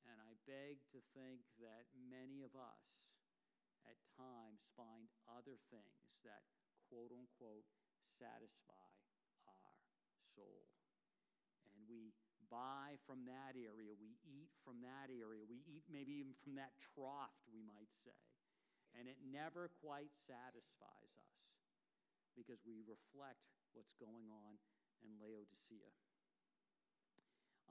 [0.07, 2.83] And I beg to think that many of us
[3.87, 6.43] at times find other things that
[6.91, 7.67] quote unquote
[8.19, 8.89] satisfy
[9.47, 9.79] our
[10.35, 10.67] soul.
[11.71, 12.15] And we
[12.51, 16.75] buy from that area, we eat from that area, we eat maybe even from that
[16.93, 18.21] trough, we might say.
[18.93, 21.39] And it never quite satisfies us
[22.37, 23.41] because we reflect
[23.73, 24.61] what's going on
[25.01, 25.89] in Laodicea.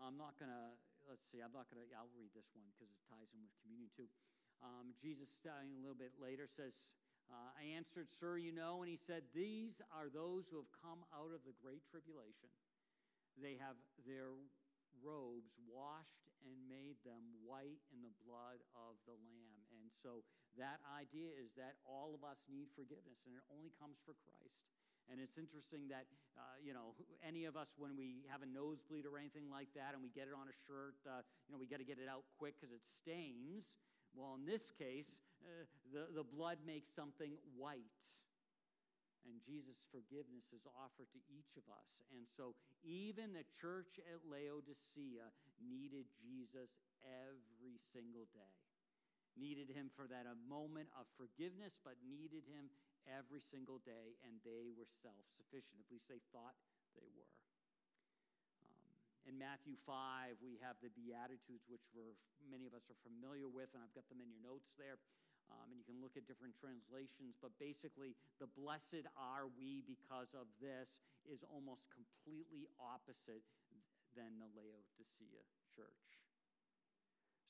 [0.03, 0.67] I'm not going to,
[1.07, 3.55] let's see, I'm not going to, I'll read this one because it ties in with
[3.63, 4.11] communion too.
[4.59, 6.75] Um, Jesus, starting a little bit later, says,
[7.31, 8.83] uh, I answered, Sir, you know.
[8.83, 12.51] And he said, These are those who have come out of the great tribulation.
[13.39, 14.35] They have their
[15.01, 19.63] robes washed and made them white in the blood of the Lamb.
[19.73, 20.27] And so
[20.59, 24.61] that idea is that all of us need forgiveness, and it only comes for Christ.
[25.13, 26.09] And it's interesting that,
[26.41, 29.93] uh, you know, any of us, when we have a nosebleed or anything like that,
[29.93, 32.09] and we get it on a shirt, uh, you know, we got to get it
[32.09, 33.77] out quick because it stains.
[34.17, 37.93] Well, in this case, uh, the, the blood makes something white.
[39.29, 42.01] And Jesus' forgiveness is offered to each of us.
[42.17, 45.29] And so, even the church at Laodicea
[45.61, 46.73] needed Jesus
[47.05, 48.57] every single day.
[49.37, 52.73] Needed him for that a moment of forgiveness, but needed him
[53.09, 55.83] every single day, and they were self sufficient.
[55.83, 56.55] At least they thought
[56.95, 57.35] they were.
[58.63, 58.91] Um,
[59.27, 63.71] in Matthew 5, we have the Beatitudes, which we're, many of us are familiar with,
[63.75, 64.99] and I've got them in your notes there.
[65.51, 70.33] Um, and you can look at different translations, but basically, the blessed are we because
[70.33, 70.89] of this
[71.29, 73.45] is almost completely opposite
[74.17, 75.43] than the Laodicea
[75.75, 76.09] church.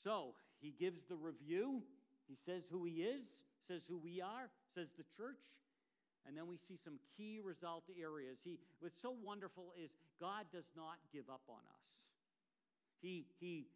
[0.03, 1.83] So he gives the review,
[2.29, 3.27] he says who he is,
[3.67, 5.43] says who we are, says the church.
[6.27, 8.39] And then we see some key result areas.
[8.45, 11.87] He, what's so wonderful is God does not give up on us.
[13.01, 13.67] He, he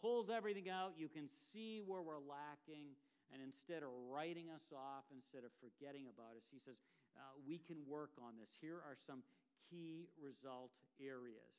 [0.00, 0.92] pulls everything out.
[0.96, 2.94] You can see where we're lacking.
[3.32, 6.78] And instead of writing us off, instead of forgetting about us, he says,
[7.16, 8.54] uh, we can work on this.
[8.60, 9.22] Here are some
[9.70, 10.70] key result
[11.02, 11.58] areas.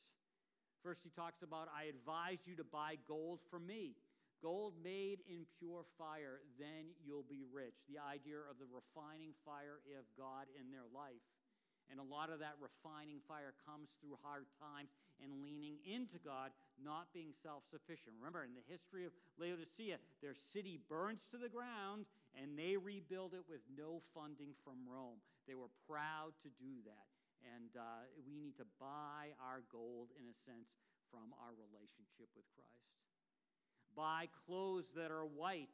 [0.84, 3.95] First, he talks about, I advise you to buy gold from me.
[4.41, 7.76] Gold made in pure fire, then you'll be rich.
[7.88, 11.24] The idea of the refining fire of God in their life.
[11.86, 14.89] And a lot of that refining fire comes through hard times
[15.21, 16.50] and leaning into God,
[16.82, 18.17] not being self sufficient.
[18.17, 23.38] Remember, in the history of Laodicea, their city burns to the ground and they rebuild
[23.38, 25.21] it with no funding from Rome.
[25.48, 27.08] They were proud to do that.
[27.45, 30.74] And uh, we need to buy our gold, in a sense,
[31.13, 33.04] from our relationship with Christ.
[33.95, 35.71] Buy clothes that are white.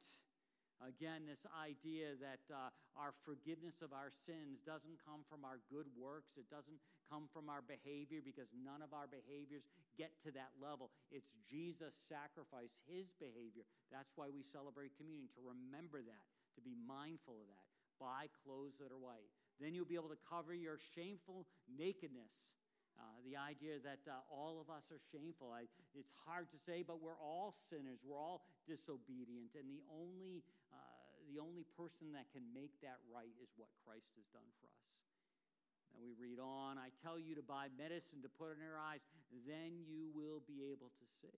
[0.81, 5.85] Again, this idea that uh, our forgiveness of our sins doesn't come from our good
[5.93, 6.33] works.
[6.41, 9.61] It doesn't come from our behavior because none of our behaviors
[9.93, 10.89] get to that level.
[11.13, 13.61] It's Jesus' sacrifice, his behavior.
[13.93, 16.25] That's why we celebrate communion, to remember that,
[16.57, 17.65] to be mindful of that.
[18.01, 19.29] Buy clothes that are white.
[19.61, 22.33] Then you'll be able to cover your shameful nakedness.
[22.99, 25.51] Uh, the idea that uh, all of us are shameful.
[25.51, 28.03] I, it's hard to say, but we're all sinners.
[28.03, 29.55] We're all disobedient.
[29.55, 30.77] And the only, uh,
[31.31, 34.91] the only person that can make that right is what Christ has done for us.
[35.95, 39.03] And we read on I tell you to buy medicine to put in your eyes,
[39.43, 41.35] then you will be able to see.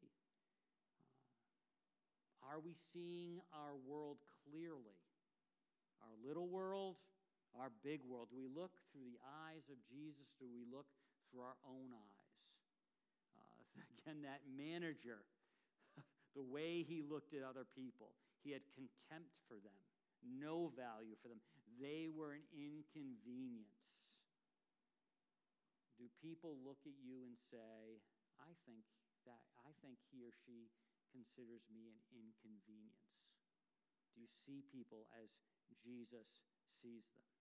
[2.38, 4.98] Uh, are we seeing our world clearly?
[6.06, 7.00] Our little world,
[7.58, 8.30] our big world?
[8.30, 10.34] Do we look through the eyes of Jesus?
[10.38, 10.90] Do we look
[11.42, 12.34] our own eyes?
[13.34, 15.26] Uh, again, that manager,
[16.38, 19.80] the way he looked at other people, he had contempt for them,
[20.22, 21.40] no value for them.
[21.80, 23.82] They were an inconvenience.
[25.98, 28.04] Do people look at you and say,
[28.42, 28.84] I think
[29.24, 30.68] that I think he or she
[31.14, 33.08] considers me an inconvenience?
[34.14, 35.30] Do you see people as
[35.82, 36.28] Jesus
[36.82, 37.33] sees them?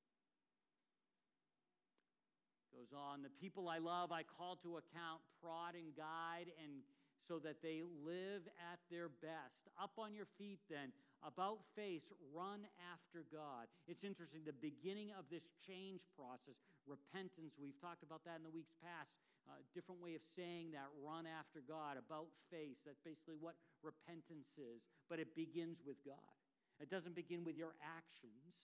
[2.73, 6.81] Goes on, the people I love, I call to account, prod and guide, and
[7.29, 9.69] so that they live at their best.
[9.77, 10.89] Up on your feet, then,
[11.21, 13.69] about face, run after God.
[13.85, 16.57] It's interesting, the beginning of this change process,
[16.89, 19.13] repentance, we've talked about that in the weeks past.
[19.45, 22.81] Uh, different way of saying that, run after God, about face.
[22.87, 24.81] That's basically what repentance is.
[25.11, 26.37] But it begins with God.
[26.81, 28.55] It doesn't begin with your actions.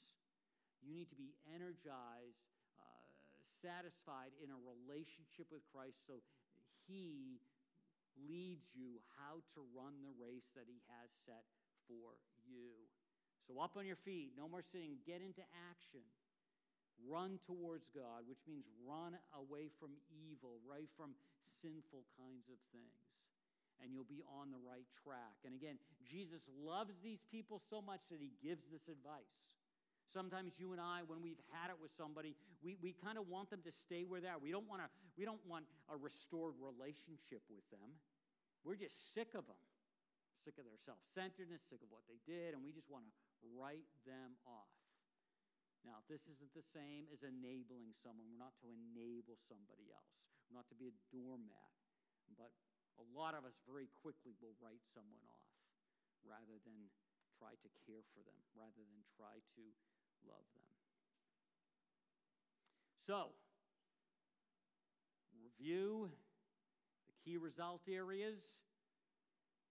[0.80, 2.46] You need to be energized
[3.62, 6.22] satisfied in a relationship with Christ so
[6.86, 7.42] He
[8.26, 11.46] leads you how to run the race that He has set
[11.86, 12.74] for you.
[13.46, 15.40] So, up on your feet, no more sitting, get into
[15.72, 16.04] action.
[17.06, 21.14] Run towards God, which means run away from evil, right from
[21.62, 23.06] sinful kinds of things.
[23.78, 25.38] And you'll be on the right track.
[25.46, 29.30] And again, Jesus loves these people so much that he gives this advice.
[30.08, 32.32] Sometimes you and I, when we've had it with somebody,
[32.64, 34.40] we, we kind of want them to stay where they are.
[34.40, 34.88] We don't, want to,
[35.20, 37.92] we don't want a restored relationship with them.
[38.64, 39.60] We're just sick of them,
[40.42, 43.12] sick of their self centeredness, sick of what they did, and we just want to
[43.52, 44.72] write them off.
[45.86, 48.26] Now, this isn't the same as enabling someone.
[48.32, 50.16] We're not to enable somebody else,
[50.48, 51.72] we're not to be a doormat.
[52.36, 52.52] But
[53.00, 55.48] a lot of us very quickly will write someone off
[56.26, 56.90] rather than
[57.38, 59.64] try to care for them, rather than try to
[60.26, 60.68] love them.
[63.06, 63.30] So,
[65.36, 66.10] review
[67.06, 68.38] the key result areas.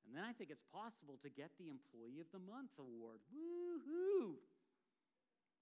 [0.07, 3.19] And then I think it's possible to get the Employee of the Month award.
[3.33, 4.39] Woohoo!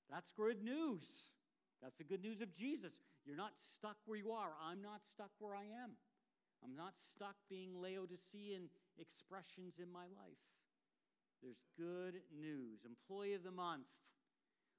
[0.10, 1.34] That's good news.
[1.82, 2.93] That's the good news of Jesus.
[3.26, 4.54] You're not stuck where you are.
[4.62, 5.98] I'm not stuck where I am.
[6.63, 8.69] I'm not stuck being Laodicean
[9.00, 10.45] expressions in my life.
[11.41, 12.86] There's good news.
[12.86, 13.89] Employee of the Month.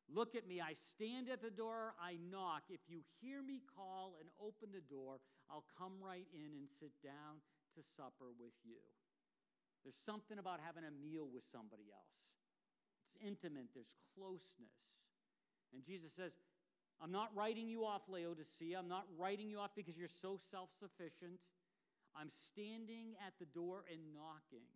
[0.07, 0.61] Look at me.
[0.61, 1.95] I stand at the door.
[2.01, 2.71] I knock.
[2.71, 5.19] If you hear me call and open the door,
[5.51, 7.43] I'll come right in and sit down
[7.75, 8.79] to supper with you.
[9.83, 12.19] There's something about having a meal with somebody else.
[13.07, 14.75] It's intimate, there's closeness.
[15.73, 16.33] And Jesus says,
[17.03, 18.79] I'm not writing you off, Laodicea.
[18.79, 21.39] I'm not writing you off because you're so self sufficient.
[22.17, 24.67] I'm standing at the door and knocking.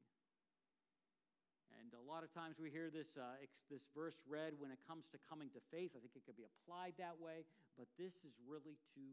[1.78, 4.82] And a lot of times we hear this, uh, ex- this verse read when it
[4.88, 5.94] comes to coming to faith.
[5.94, 7.46] I think it could be applied that way,
[7.78, 9.04] but this is really to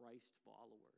[0.00, 0.96] Christ followers.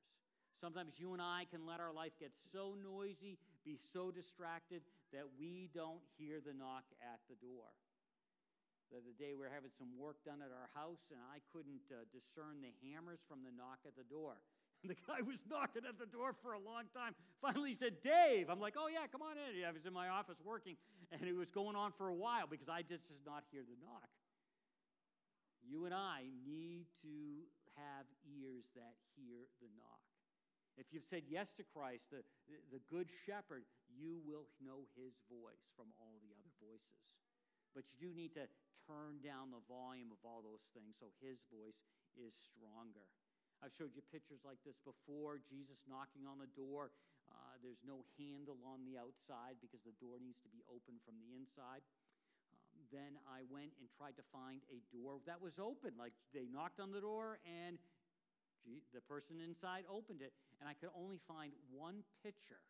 [0.58, 4.82] Sometimes you and I can let our life get so noisy, be so distracted,
[5.14, 7.70] that we don't hear the knock at the door.
[8.90, 11.84] The other day we were having some work done at our house, and I couldn't
[11.92, 14.40] uh, discern the hammers from the knock at the door.
[14.86, 17.10] The guy was knocking at the door for a long time.
[17.42, 18.46] Finally, he said, Dave.
[18.46, 19.66] I'm like, oh, yeah, come on in.
[19.66, 20.78] I was in my office working,
[21.10, 23.74] and it was going on for a while because I just did not hear the
[23.82, 24.06] knock.
[25.66, 27.42] You and I need to
[27.74, 30.02] have ears that hear the knock.
[30.78, 32.22] If you've said yes to Christ, the,
[32.70, 37.18] the good shepherd, you will know his voice from all the other voices.
[37.74, 38.46] But you do need to
[38.86, 41.82] turn down the volume of all those things so his voice
[42.14, 43.10] is stronger.
[43.58, 46.94] I've showed you pictures like this before Jesus knocking on the door.
[47.28, 51.18] Uh, there's no handle on the outside because the door needs to be open from
[51.18, 51.82] the inside.
[52.54, 55.98] Um, then I went and tried to find a door that was open.
[55.98, 57.76] Like they knocked on the door and
[58.94, 60.32] the person inside opened it.
[60.60, 62.62] And I could only find one picture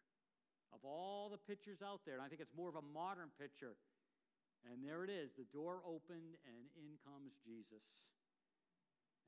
[0.72, 2.16] of all the pictures out there.
[2.16, 3.76] And I think it's more of a modern picture.
[4.66, 5.32] And there it is.
[5.38, 7.84] The door opened, and in comes Jesus.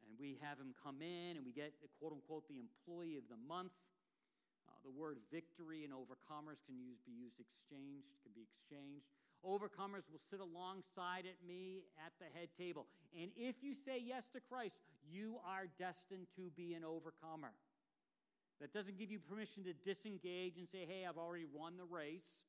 [0.07, 3.41] And we have him come in, and we get, quote unquote, the employee of the
[3.49, 3.73] month.
[4.69, 9.07] Uh, the word victory and overcomers can use, be used exchanged, can be exchanged.
[9.45, 12.87] Overcomers will sit alongside at me at the head table.
[13.17, 14.77] And if you say yes to Christ,
[15.11, 17.53] you are destined to be an overcomer.
[18.61, 22.45] That doesn't give you permission to disengage and say, hey, I've already won the race.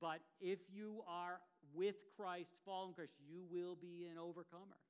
[0.00, 1.40] But if you are
[1.74, 4.80] with Christ, following Christ, you will be an overcomer.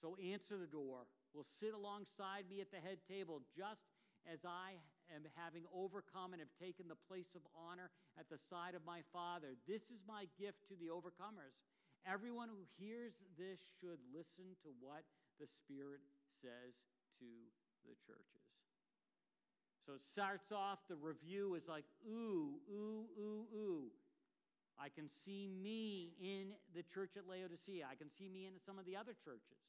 [0.00, 1.08] So answer the door.
[1.34, 3.88] Will sit alongside me at the head table, just
[4.24, 4.76] as I
[5.14, 9.00] am having overcome and have taken the place of honor at the side of my
[9.12, 9.54] Father.
[9.68, 11.54] This is my gift to the overcomers.
[12.02, 15.06] Everyone who hears this should listen to what
[15.38, 16.02] the Spirit
[16.42, 16.74] says
[17.18, 17.28] to
[17.86, 18.46] the churches.
[19.86, 23.86] So it starts off, the review is like, ooh, ooh, ooh, ooh.
[24.78, 27.86] I can see me in the church at Laodicea.
[27.88, 29.62] I can see me in some of the other churches.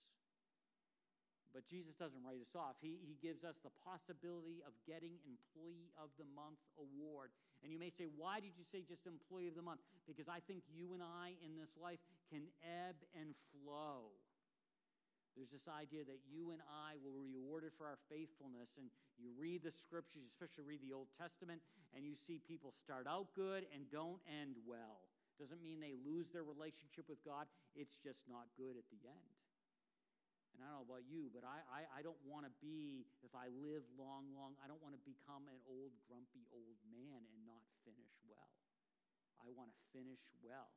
[1.55, 2.77] But Jesus doesn't write us off.
[2.83, 7.31] He, he gives us the possibility of getting Employee of the Month award.
[7.63, 9.81] And you may say, why did you say just Employee of the Month?
[10.05, 14.13] Because I think you and I in this life can ebb and flow.
[15.37, 18.73] There's this idea that you and I will be rewarded for our faithfulness.
[18.81, 18.89] And
[19.21, 21.61] you read the scriptures, especially read the Old Testament,
[21.93, 25.05] and you see people start out good and don't end well.
[25.37, 27.45] Doesn't mean they lose their relationship with God,
[27.77, 29.36] it's just not good at the end.
[30.57, 33.37] And I don't know about you, but I, I, I don't want to be, if
[33.37, 37.39] I live long, long, I don't want to become an old, grumpy old man and
[37.45, 38.57] not finish well.
[39.37, 40.73] I want to finish well.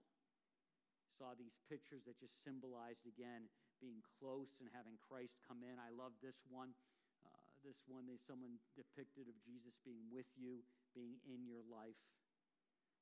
[1.16, 3.48] Saw these pictures that just symbolized, again,
[3.80, 5.80] being close and having Christ come in.
[5.80, 6.76] I love this one.
[7.24, 7.32] Uh,
[7.64, 10.60] this one, they someone depicted of Jesus being with you,
[10.92, 11.96] being in your life.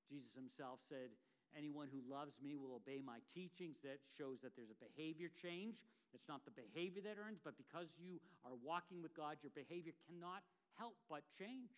[0.06, 1.10] Jesus himself said,
[1.56, 3.80] Anyone who loves me will obey my teachings.
[3.84, 5.84] That shows that there's a behavior change.
[6.12, 9.92] It's not the behavior that earns, but because you are walking with God, your behavior
[10.08, 10.44] cannot
[10.76, 11.72] help but change.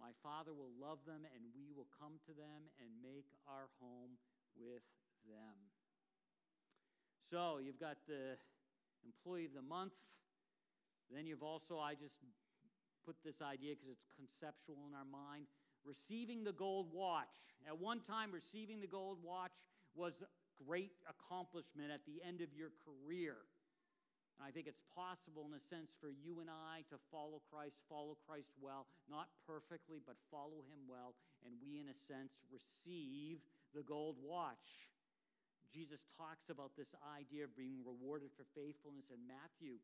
[0.00, 4.18] My Father will love them, and we will come to them and make our home
[4.58, 4.82] with
[5.24, 5.56] them.
[7.30, 8.36] So you've got the
[9.06, 9.96] employee of the month.
[11.12, 12.20] Then you've also, I just
[13.04, 15.46] put this idea because it's conceptual in our mind,
[15.86, 17.54] receiving the gold watch.
[17.68, 19.54] At one time, receiving the gold watch
[19.94, 20.28] was a
[20.64, 23.36] great accomplishment at the end of your career.
[24.38, 27.78] And I think it's possible, in a sense, for you and I to follow Christ,
[27.86, 31.14] follow Christ well, not perfectly, but follow him well,
[31.46, 33.38] and we, in a sense, receive
[33.74, 34.90] the gold watch.
[35.70, 39.78] Jesus talks about this idea of being rewarded for faithfulness in Matthew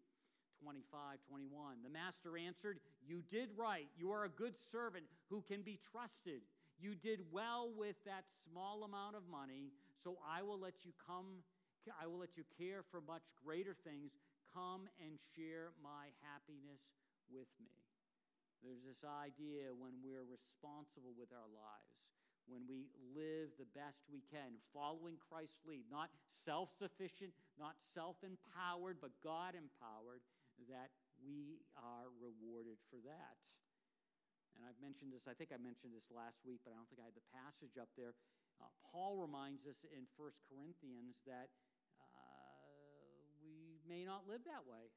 [0.63, 1.83] 25, 21.
[1.83, 3.89] The master answered, You did right.
[3.97, 6.43] You are a good servant who can be trusted.
[6.81, 11.45] You did well with that small amount of money, so I will let you come,
[12.01, 14.13] I will let you care for much greater things.
[14.53, 16.81] Come and share my happiness
[17.29, 17.77] with me.
[18.65, 22.01] There's this idea when we're responsible with our lives
[22.51, 28.19] when we live the best we can, following Christ's lead, not self sufficient, not self
[28.27, 30.27] empowered, but God empowered,
[30.69, 30.93] that
[31.25, 33.37] we are rewarded for that.
[34.57, 37.01] And I've mentioned this, I think I mentioned this last week, but I don't think
[37.01, 38.13] I had the passage up there.
[38.61, 41.49] Uh, Paul reminds us in 1 Corinthians that
[41.97, 42.69] uh,
[43.41, 44.93] we may not live that way.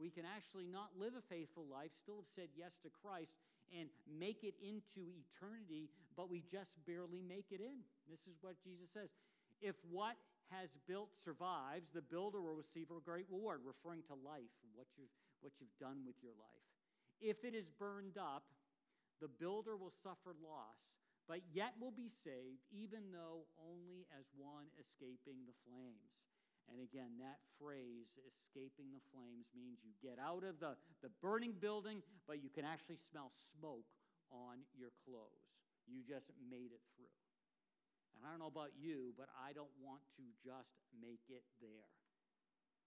[0.00, 3.36] We can actually not live a faithful life, still have said yes to Christ,
[3.68, 7.84] and make it into eternity, but we just barely make it in.
[8.08, 9.12] This is what Jesus says.
[9.60, 10.16] If what
[10.52, 15.12] has built survives, the builder will receive a great reward, referring to life, what you've,
[15.40, 16.66] what you've done with your life.
[17.20, 18.44] If it is burned up,
[19.20, 20.78] the builder will suffer loss,
[21.30, 26.18] but yet will be saved, even though only as one escaping the flames.
[26.70, 31.54] And again, that phrase, escaping the flames, means you get out of the, the burning
[31.58, 33.86] building, but you can actually smell smoke
[34.30, 35.46] on your clothes.
[35.86, 37.10] You just made it through.
[38.16, 41.90] And I don't know about you, but I don't want to just make it there.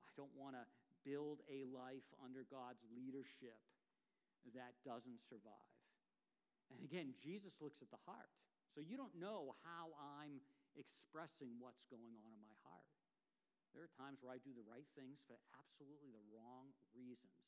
[0.05, 0.63] I don't want to
[1.03, 3.59] build a life under God's leadership
[4.53, 5.73] that doesn't survive.
[6.73, 8.29] And again, Jesus looks at the heart.
[8.73, 10.41] So you don't know how I'm
[10.75, 12.89] expressing what's going on in my heart.
[13.71, 17.43] There are times where I do the right things for absolutely the wrong reasons.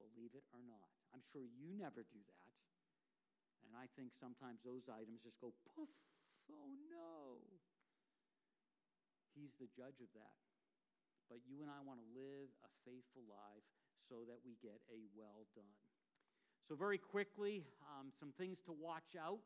[0.00, 0.88] Believe it or not.
[1.12, 2.52] I'm sure you never do that.
[3.68, 5.92] And I think sometimes those items just go poof.
[6.50, 7.38] Oh no.
[9.38, 10.36] He's the judge of that.
[11.30, 13.64] But you and I want to live a faithful life
[14.02, 15.78] so that we get a well done.
[16.66, 19.38] So, very quickly, um, some things to watch out.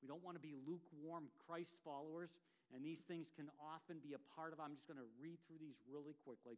[0.00, 2.30] We don't want to be lukewarm Christ followers.
[2.74, 5.60] And these things can often be a part of, I'm just going to read through
[5.60, 6.56] these really quickly.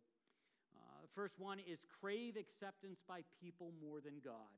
[0.76, 4.54] Uh, first one is crave acceptance by people more than God.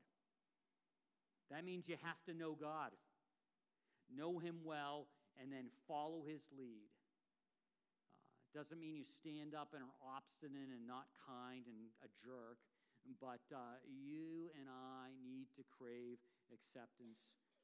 [1.49, 2.91] That means you have to know God,
[4.13, 5.07] know Him well,
[5.37, 6.89] and then follow His lead.
[6.89, 12.57] Uh, doesn't mean you stand up and are obstinate and not kind and a jerk,
[13.21, 16.17] but uh, you and I need to crave
[16.49, 17.21] acceptance,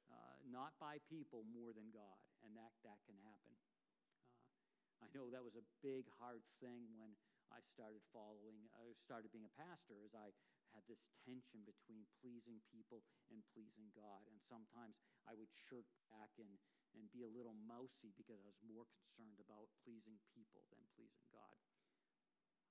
[0.08, 3.54] uh, not by people more than God, and that, that can happen.
[3.66, 7.12] Uh, I know that was a big, hard thing when
[7.52, 10.34] I started following, I started being a pastor, as I
[10.74, 14.26] had this tension between pleasing people and pleasing God.
[14.26, 14.98] And sometimes
[15.30, 16.50] I would shirk back and,
[16.98, 21.28] and be a little mousy because I was more concerned about pleasing people than pleasing
[21.34, 21.58] God.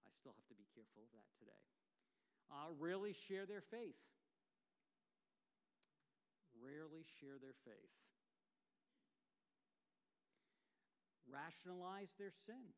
[0.06, 1.62] I still have to be careful of that today.
[2.50, 3.98] Uh, rarely share their faith.
[6.58, 7.96] Rarely share their faith.
[11.26, 12.76] Rationalize their sin.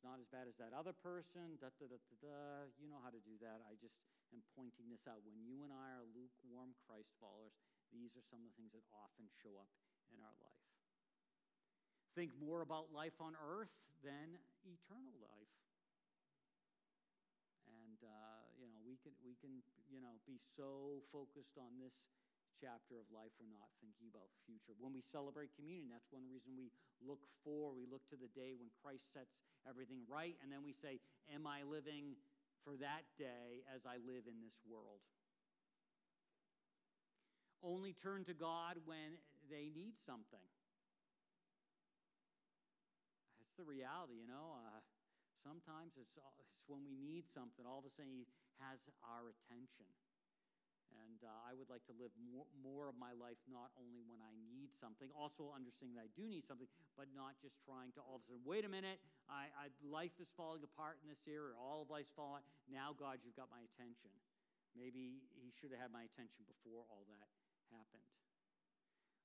[0.00, 1.60] It's not as bad as that other person.
[1.60, 2.70] Da, da, da, da, da.
[2.80, 3.60] You know how to do that.
[3.68, 4.00] I just
[4.32, 5.20] am pointing this out.
[5.26, 7.52] When you and I are lukewarm Christ followers,
[7.92, 9.70] these are some of the things that often show up
[10.14, 10.66] in our life.
[12.18, 13.70] Think more about life on earth
[14.02, 14.34] than
[14.66, 15.54] eternal life.
[17.70, 21.94] And, uh, you know, we can, we can, you know, be so focused on this
[22.60, 24.76] chapter of life, we're not thinking about future.
[24.76, 26.68] When we celebrate communion, that's one reason we
[27.00, 29.32] look for, we look to the day when Christ sets
[29.64, 31.00] everything right, and then we say,
[31.32, 32.20] Am I living
[32.60, 35.00] for that day as I live in this world?
[37.60, 39.20] Only turn to God when
[39.52, 40.44] they need something.
[43.36, 44.56] That's the reality, you know.
[44.56, 44.80] Uh,
[45.44, 48.24] sometimes it's, it's when we need something, all of a sudden He
[48.60, 49.88] has our attention.
[50.90, 54.18] And uh, I would like to live more, more, of my life not only when
[54.18, 56.66] I need something, also understanding that I do need something,
[56.98, 58.98] but not just trying to all of a sudden, wait a minute,
[59.30, 62.42] I, I, life is falling apart in this area, all of life's falling.
[62.66, 64.10] Now, God, you've got my attention.
[64.74, 67.30] Maybe He should have had my attention before all that
[67.70, 68.06] happened.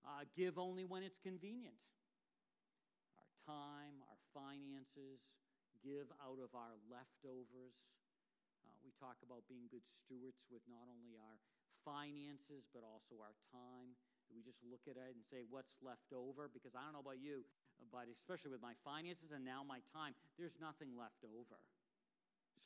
[0.05, 1.77] Uh, give only when it's convenient.
[3.17, 5.25] Our time, our finances,
[5.81, 7.73] give out of our leftovers.
[8.61, 11.37] Uh, we talk about being good stewards with not only our
[11.81, 13.97] finances, but also our time.
[14.33, 16.49] We just look at it and say, what's left over?
[16.49, 17.45] Because I don't know about you,
[17.93, 21.57] but especially with my finances and now my time, there's nothing left over.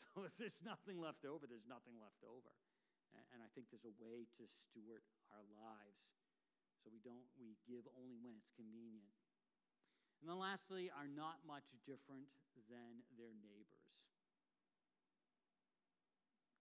[0.09, 2.49] So if there's nothing left over, there's nothing left over.
[3.33, 6.01] And I think there's a way to steward our lives
[6.81, 9.15] so we don't we give only when it's convenient.
[10.19, 12.27] And then lastly, are not much different
[12.67, 13.89] than their neighbors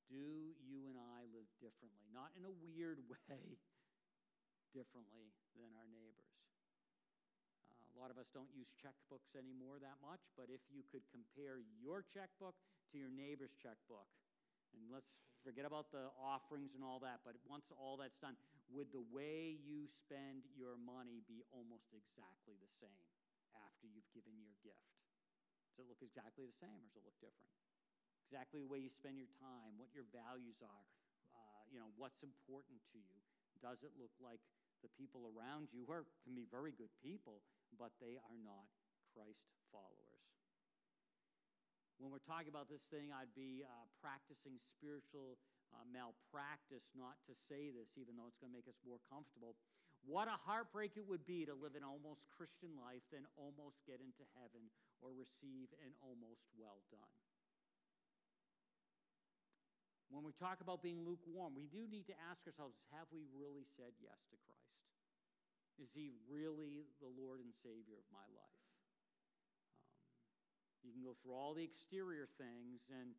[0.09, 2.09] do you and I live differently?
[2.09, 3.61] Not in a weird way,
[4.73, 6.33] differently than our neighbors.
[7.69, 11.05] Uh, a lot of us don't use checkbooks anymore that much, but if you could
[11.13, 12.57] compare your checkbook
[12.93, 14.09] to your neighbor's checkbook,
[14.77, 18.37] and let's forget about the offerings and all that, but once all that's done,
[18.69, 23.05] would the way you spend your money be almost exactly the same
[23.57, 24.93] after you've given your gift?
[25.77, 27.59] Does it look exactly the same or does it look different?
[28.29, 30.85] exactly the way you spend your time, what your values are,
[31.33, 33.17] uh, you know, what's important to you.
[33.65, 34.45] Does it look like
[34.85, 37.41] the people around you who are, can be very good people,
[37.81, 38.69] but they are not
[39.17, 40.08] Christ followers?
[41.99, 45.35] When we're talking about this thing, I'd be uh, practicing spiritual
[45.75, 49.59] uh, malpractice not to say this, even though it's going to make us more comfortable.
[50.07, 53.99] What a heartbreak it would be to live an almost Christian life, then almost get
[53.99, 54.71] into heaven
[55.03, 57.19] or receive an almost well done.
[60.09, 63.67] When we talk about being lukewarm, we do need to ask ourselves have we really
[63.77, 64.87] said yes to Christ?
[65.77, 68.58] Is he really the Lord and Savior of my life?
[70.85, 73.15] You can go through all the exterior things and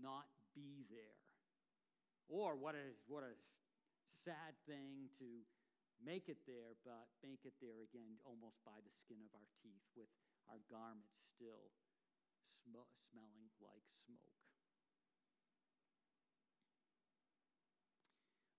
[0.00, 1.20] not be there.
[2.28, 3.34] Or what a, what a
[4.04, 5.28] sad thing to
[6.02, 9.86] make it there, but make it there again almost by the skin of our teeth
[9.94, 10.10] with
[10.50, 11.70] our garments still
[12.64, 14.36] sm- smelling like smoke.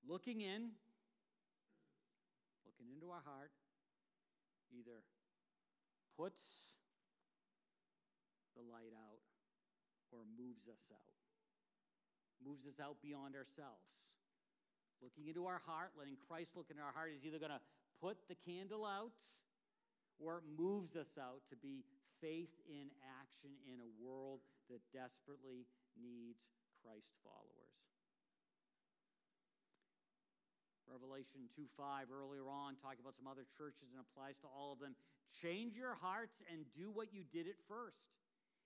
[0.08, 0.72] looking in,
[2.64, 3.52] looking into our heart,
[4.72, 5.04] either
[6.16, 6.77] puts
[8.58, 9.22] the light out
[10.10, 11.16] or moves us out.
[12.42, 13.86] Moves us out beyond ourselves.
[14.98, 17.62] Looking into our heart, letting Christ look into our heart is either going to
[18.02, 19.14] put the candle out
[20.18, 21.86] or it moves us out to be
[22.18, 22.90] faith in
[23.22, 24.42] action in a world
[24.74, 26.42] that desperately needs
[26.82, 27.78] Christ followers.
[30.90, 34.80] Revelation 2 5 earlier on, talking about some other churches and applies to all of
[34.80, 34.96] them.
[35.30, 38.08] Change your hearts and do what you did at first.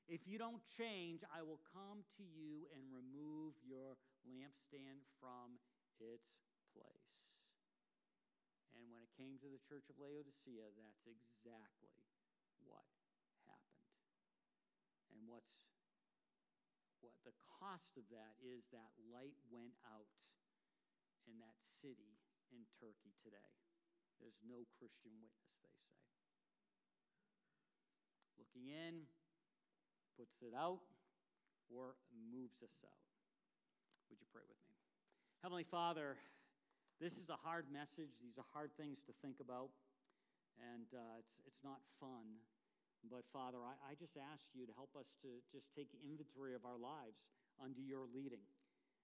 [0.07, 3.97] If you don't change, I will come to you and remove your
[4.27, 5.61] lampstand from
[6.01, 6.31] its
[6.73, 7.11] place.
[8.75, 11.93] And when it came to the church of Laodicea, that's exactly
[12.65, 12.87] what
[13.45, 13.87] happened.
[15.13, 15.69] And what's
[17.01, 20.09] what the cost of that is that light went out
[21.25, 22.21] in that city
[22.53, 23.57] in Turkey today.
[24.21, 25.97] There's no Christian witness, they say.
[28.37, 29.09] Looking in,
[30.17, 30.83] puts it out,
[31.71, 33.03] or moves us out.
[34.09, 34.75] Would you pray with me?
[35.39, 36.19] Heavenly Father,
[36.99, 38.13] this is a hard message.
[38.21, 39.71] These are hard things to think about,
[40.59, 42.37] and uh, it's, it's not fun.
[43.09, 46.67] But Father, I, I just ask you to help us to just take inventory of
[46.67, 47.25] our lives
[47.57, 48.45] under your leading.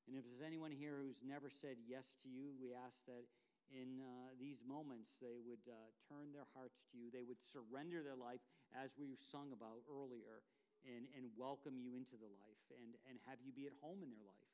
[0.06, 3.26] And if there's anyone here who's never said yes to you, we ask that
[3.74, 5.76] in uh, these moments they would uh,
[6.08, 7.12] turn their hearts to you.
[7.12, 8.40] They would surrender their life,
[8.72, 10.44] as we sung about earlier,
[10.86, 14.12] and, and welcome you into the life and, and have you be at home in
[14.12, 14.54] their life.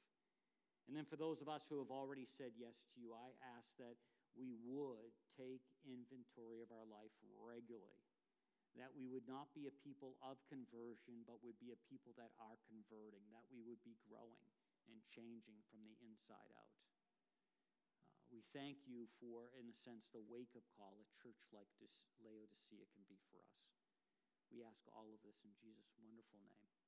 [0.88, 3.72] And then for those of us who have already said yes to you, I ask
[3.80, 3.96] that
[4.36, 8.04] we would take inventory of our life regularly
[8.74, 12.34] that we would not be a people of conversion, but would be a people that
[12.42, 14.50] are converting, that we would be growing
[14.90, 16.74] and changing from the inside out.
[17.78, 21.70] Uh, we thank you for, in a sense, the wake up call a church like
[22.26, 23.83] Laodicea can be for us.
[24.54, 26.83] We ask all of this in Jesus' wonderful name.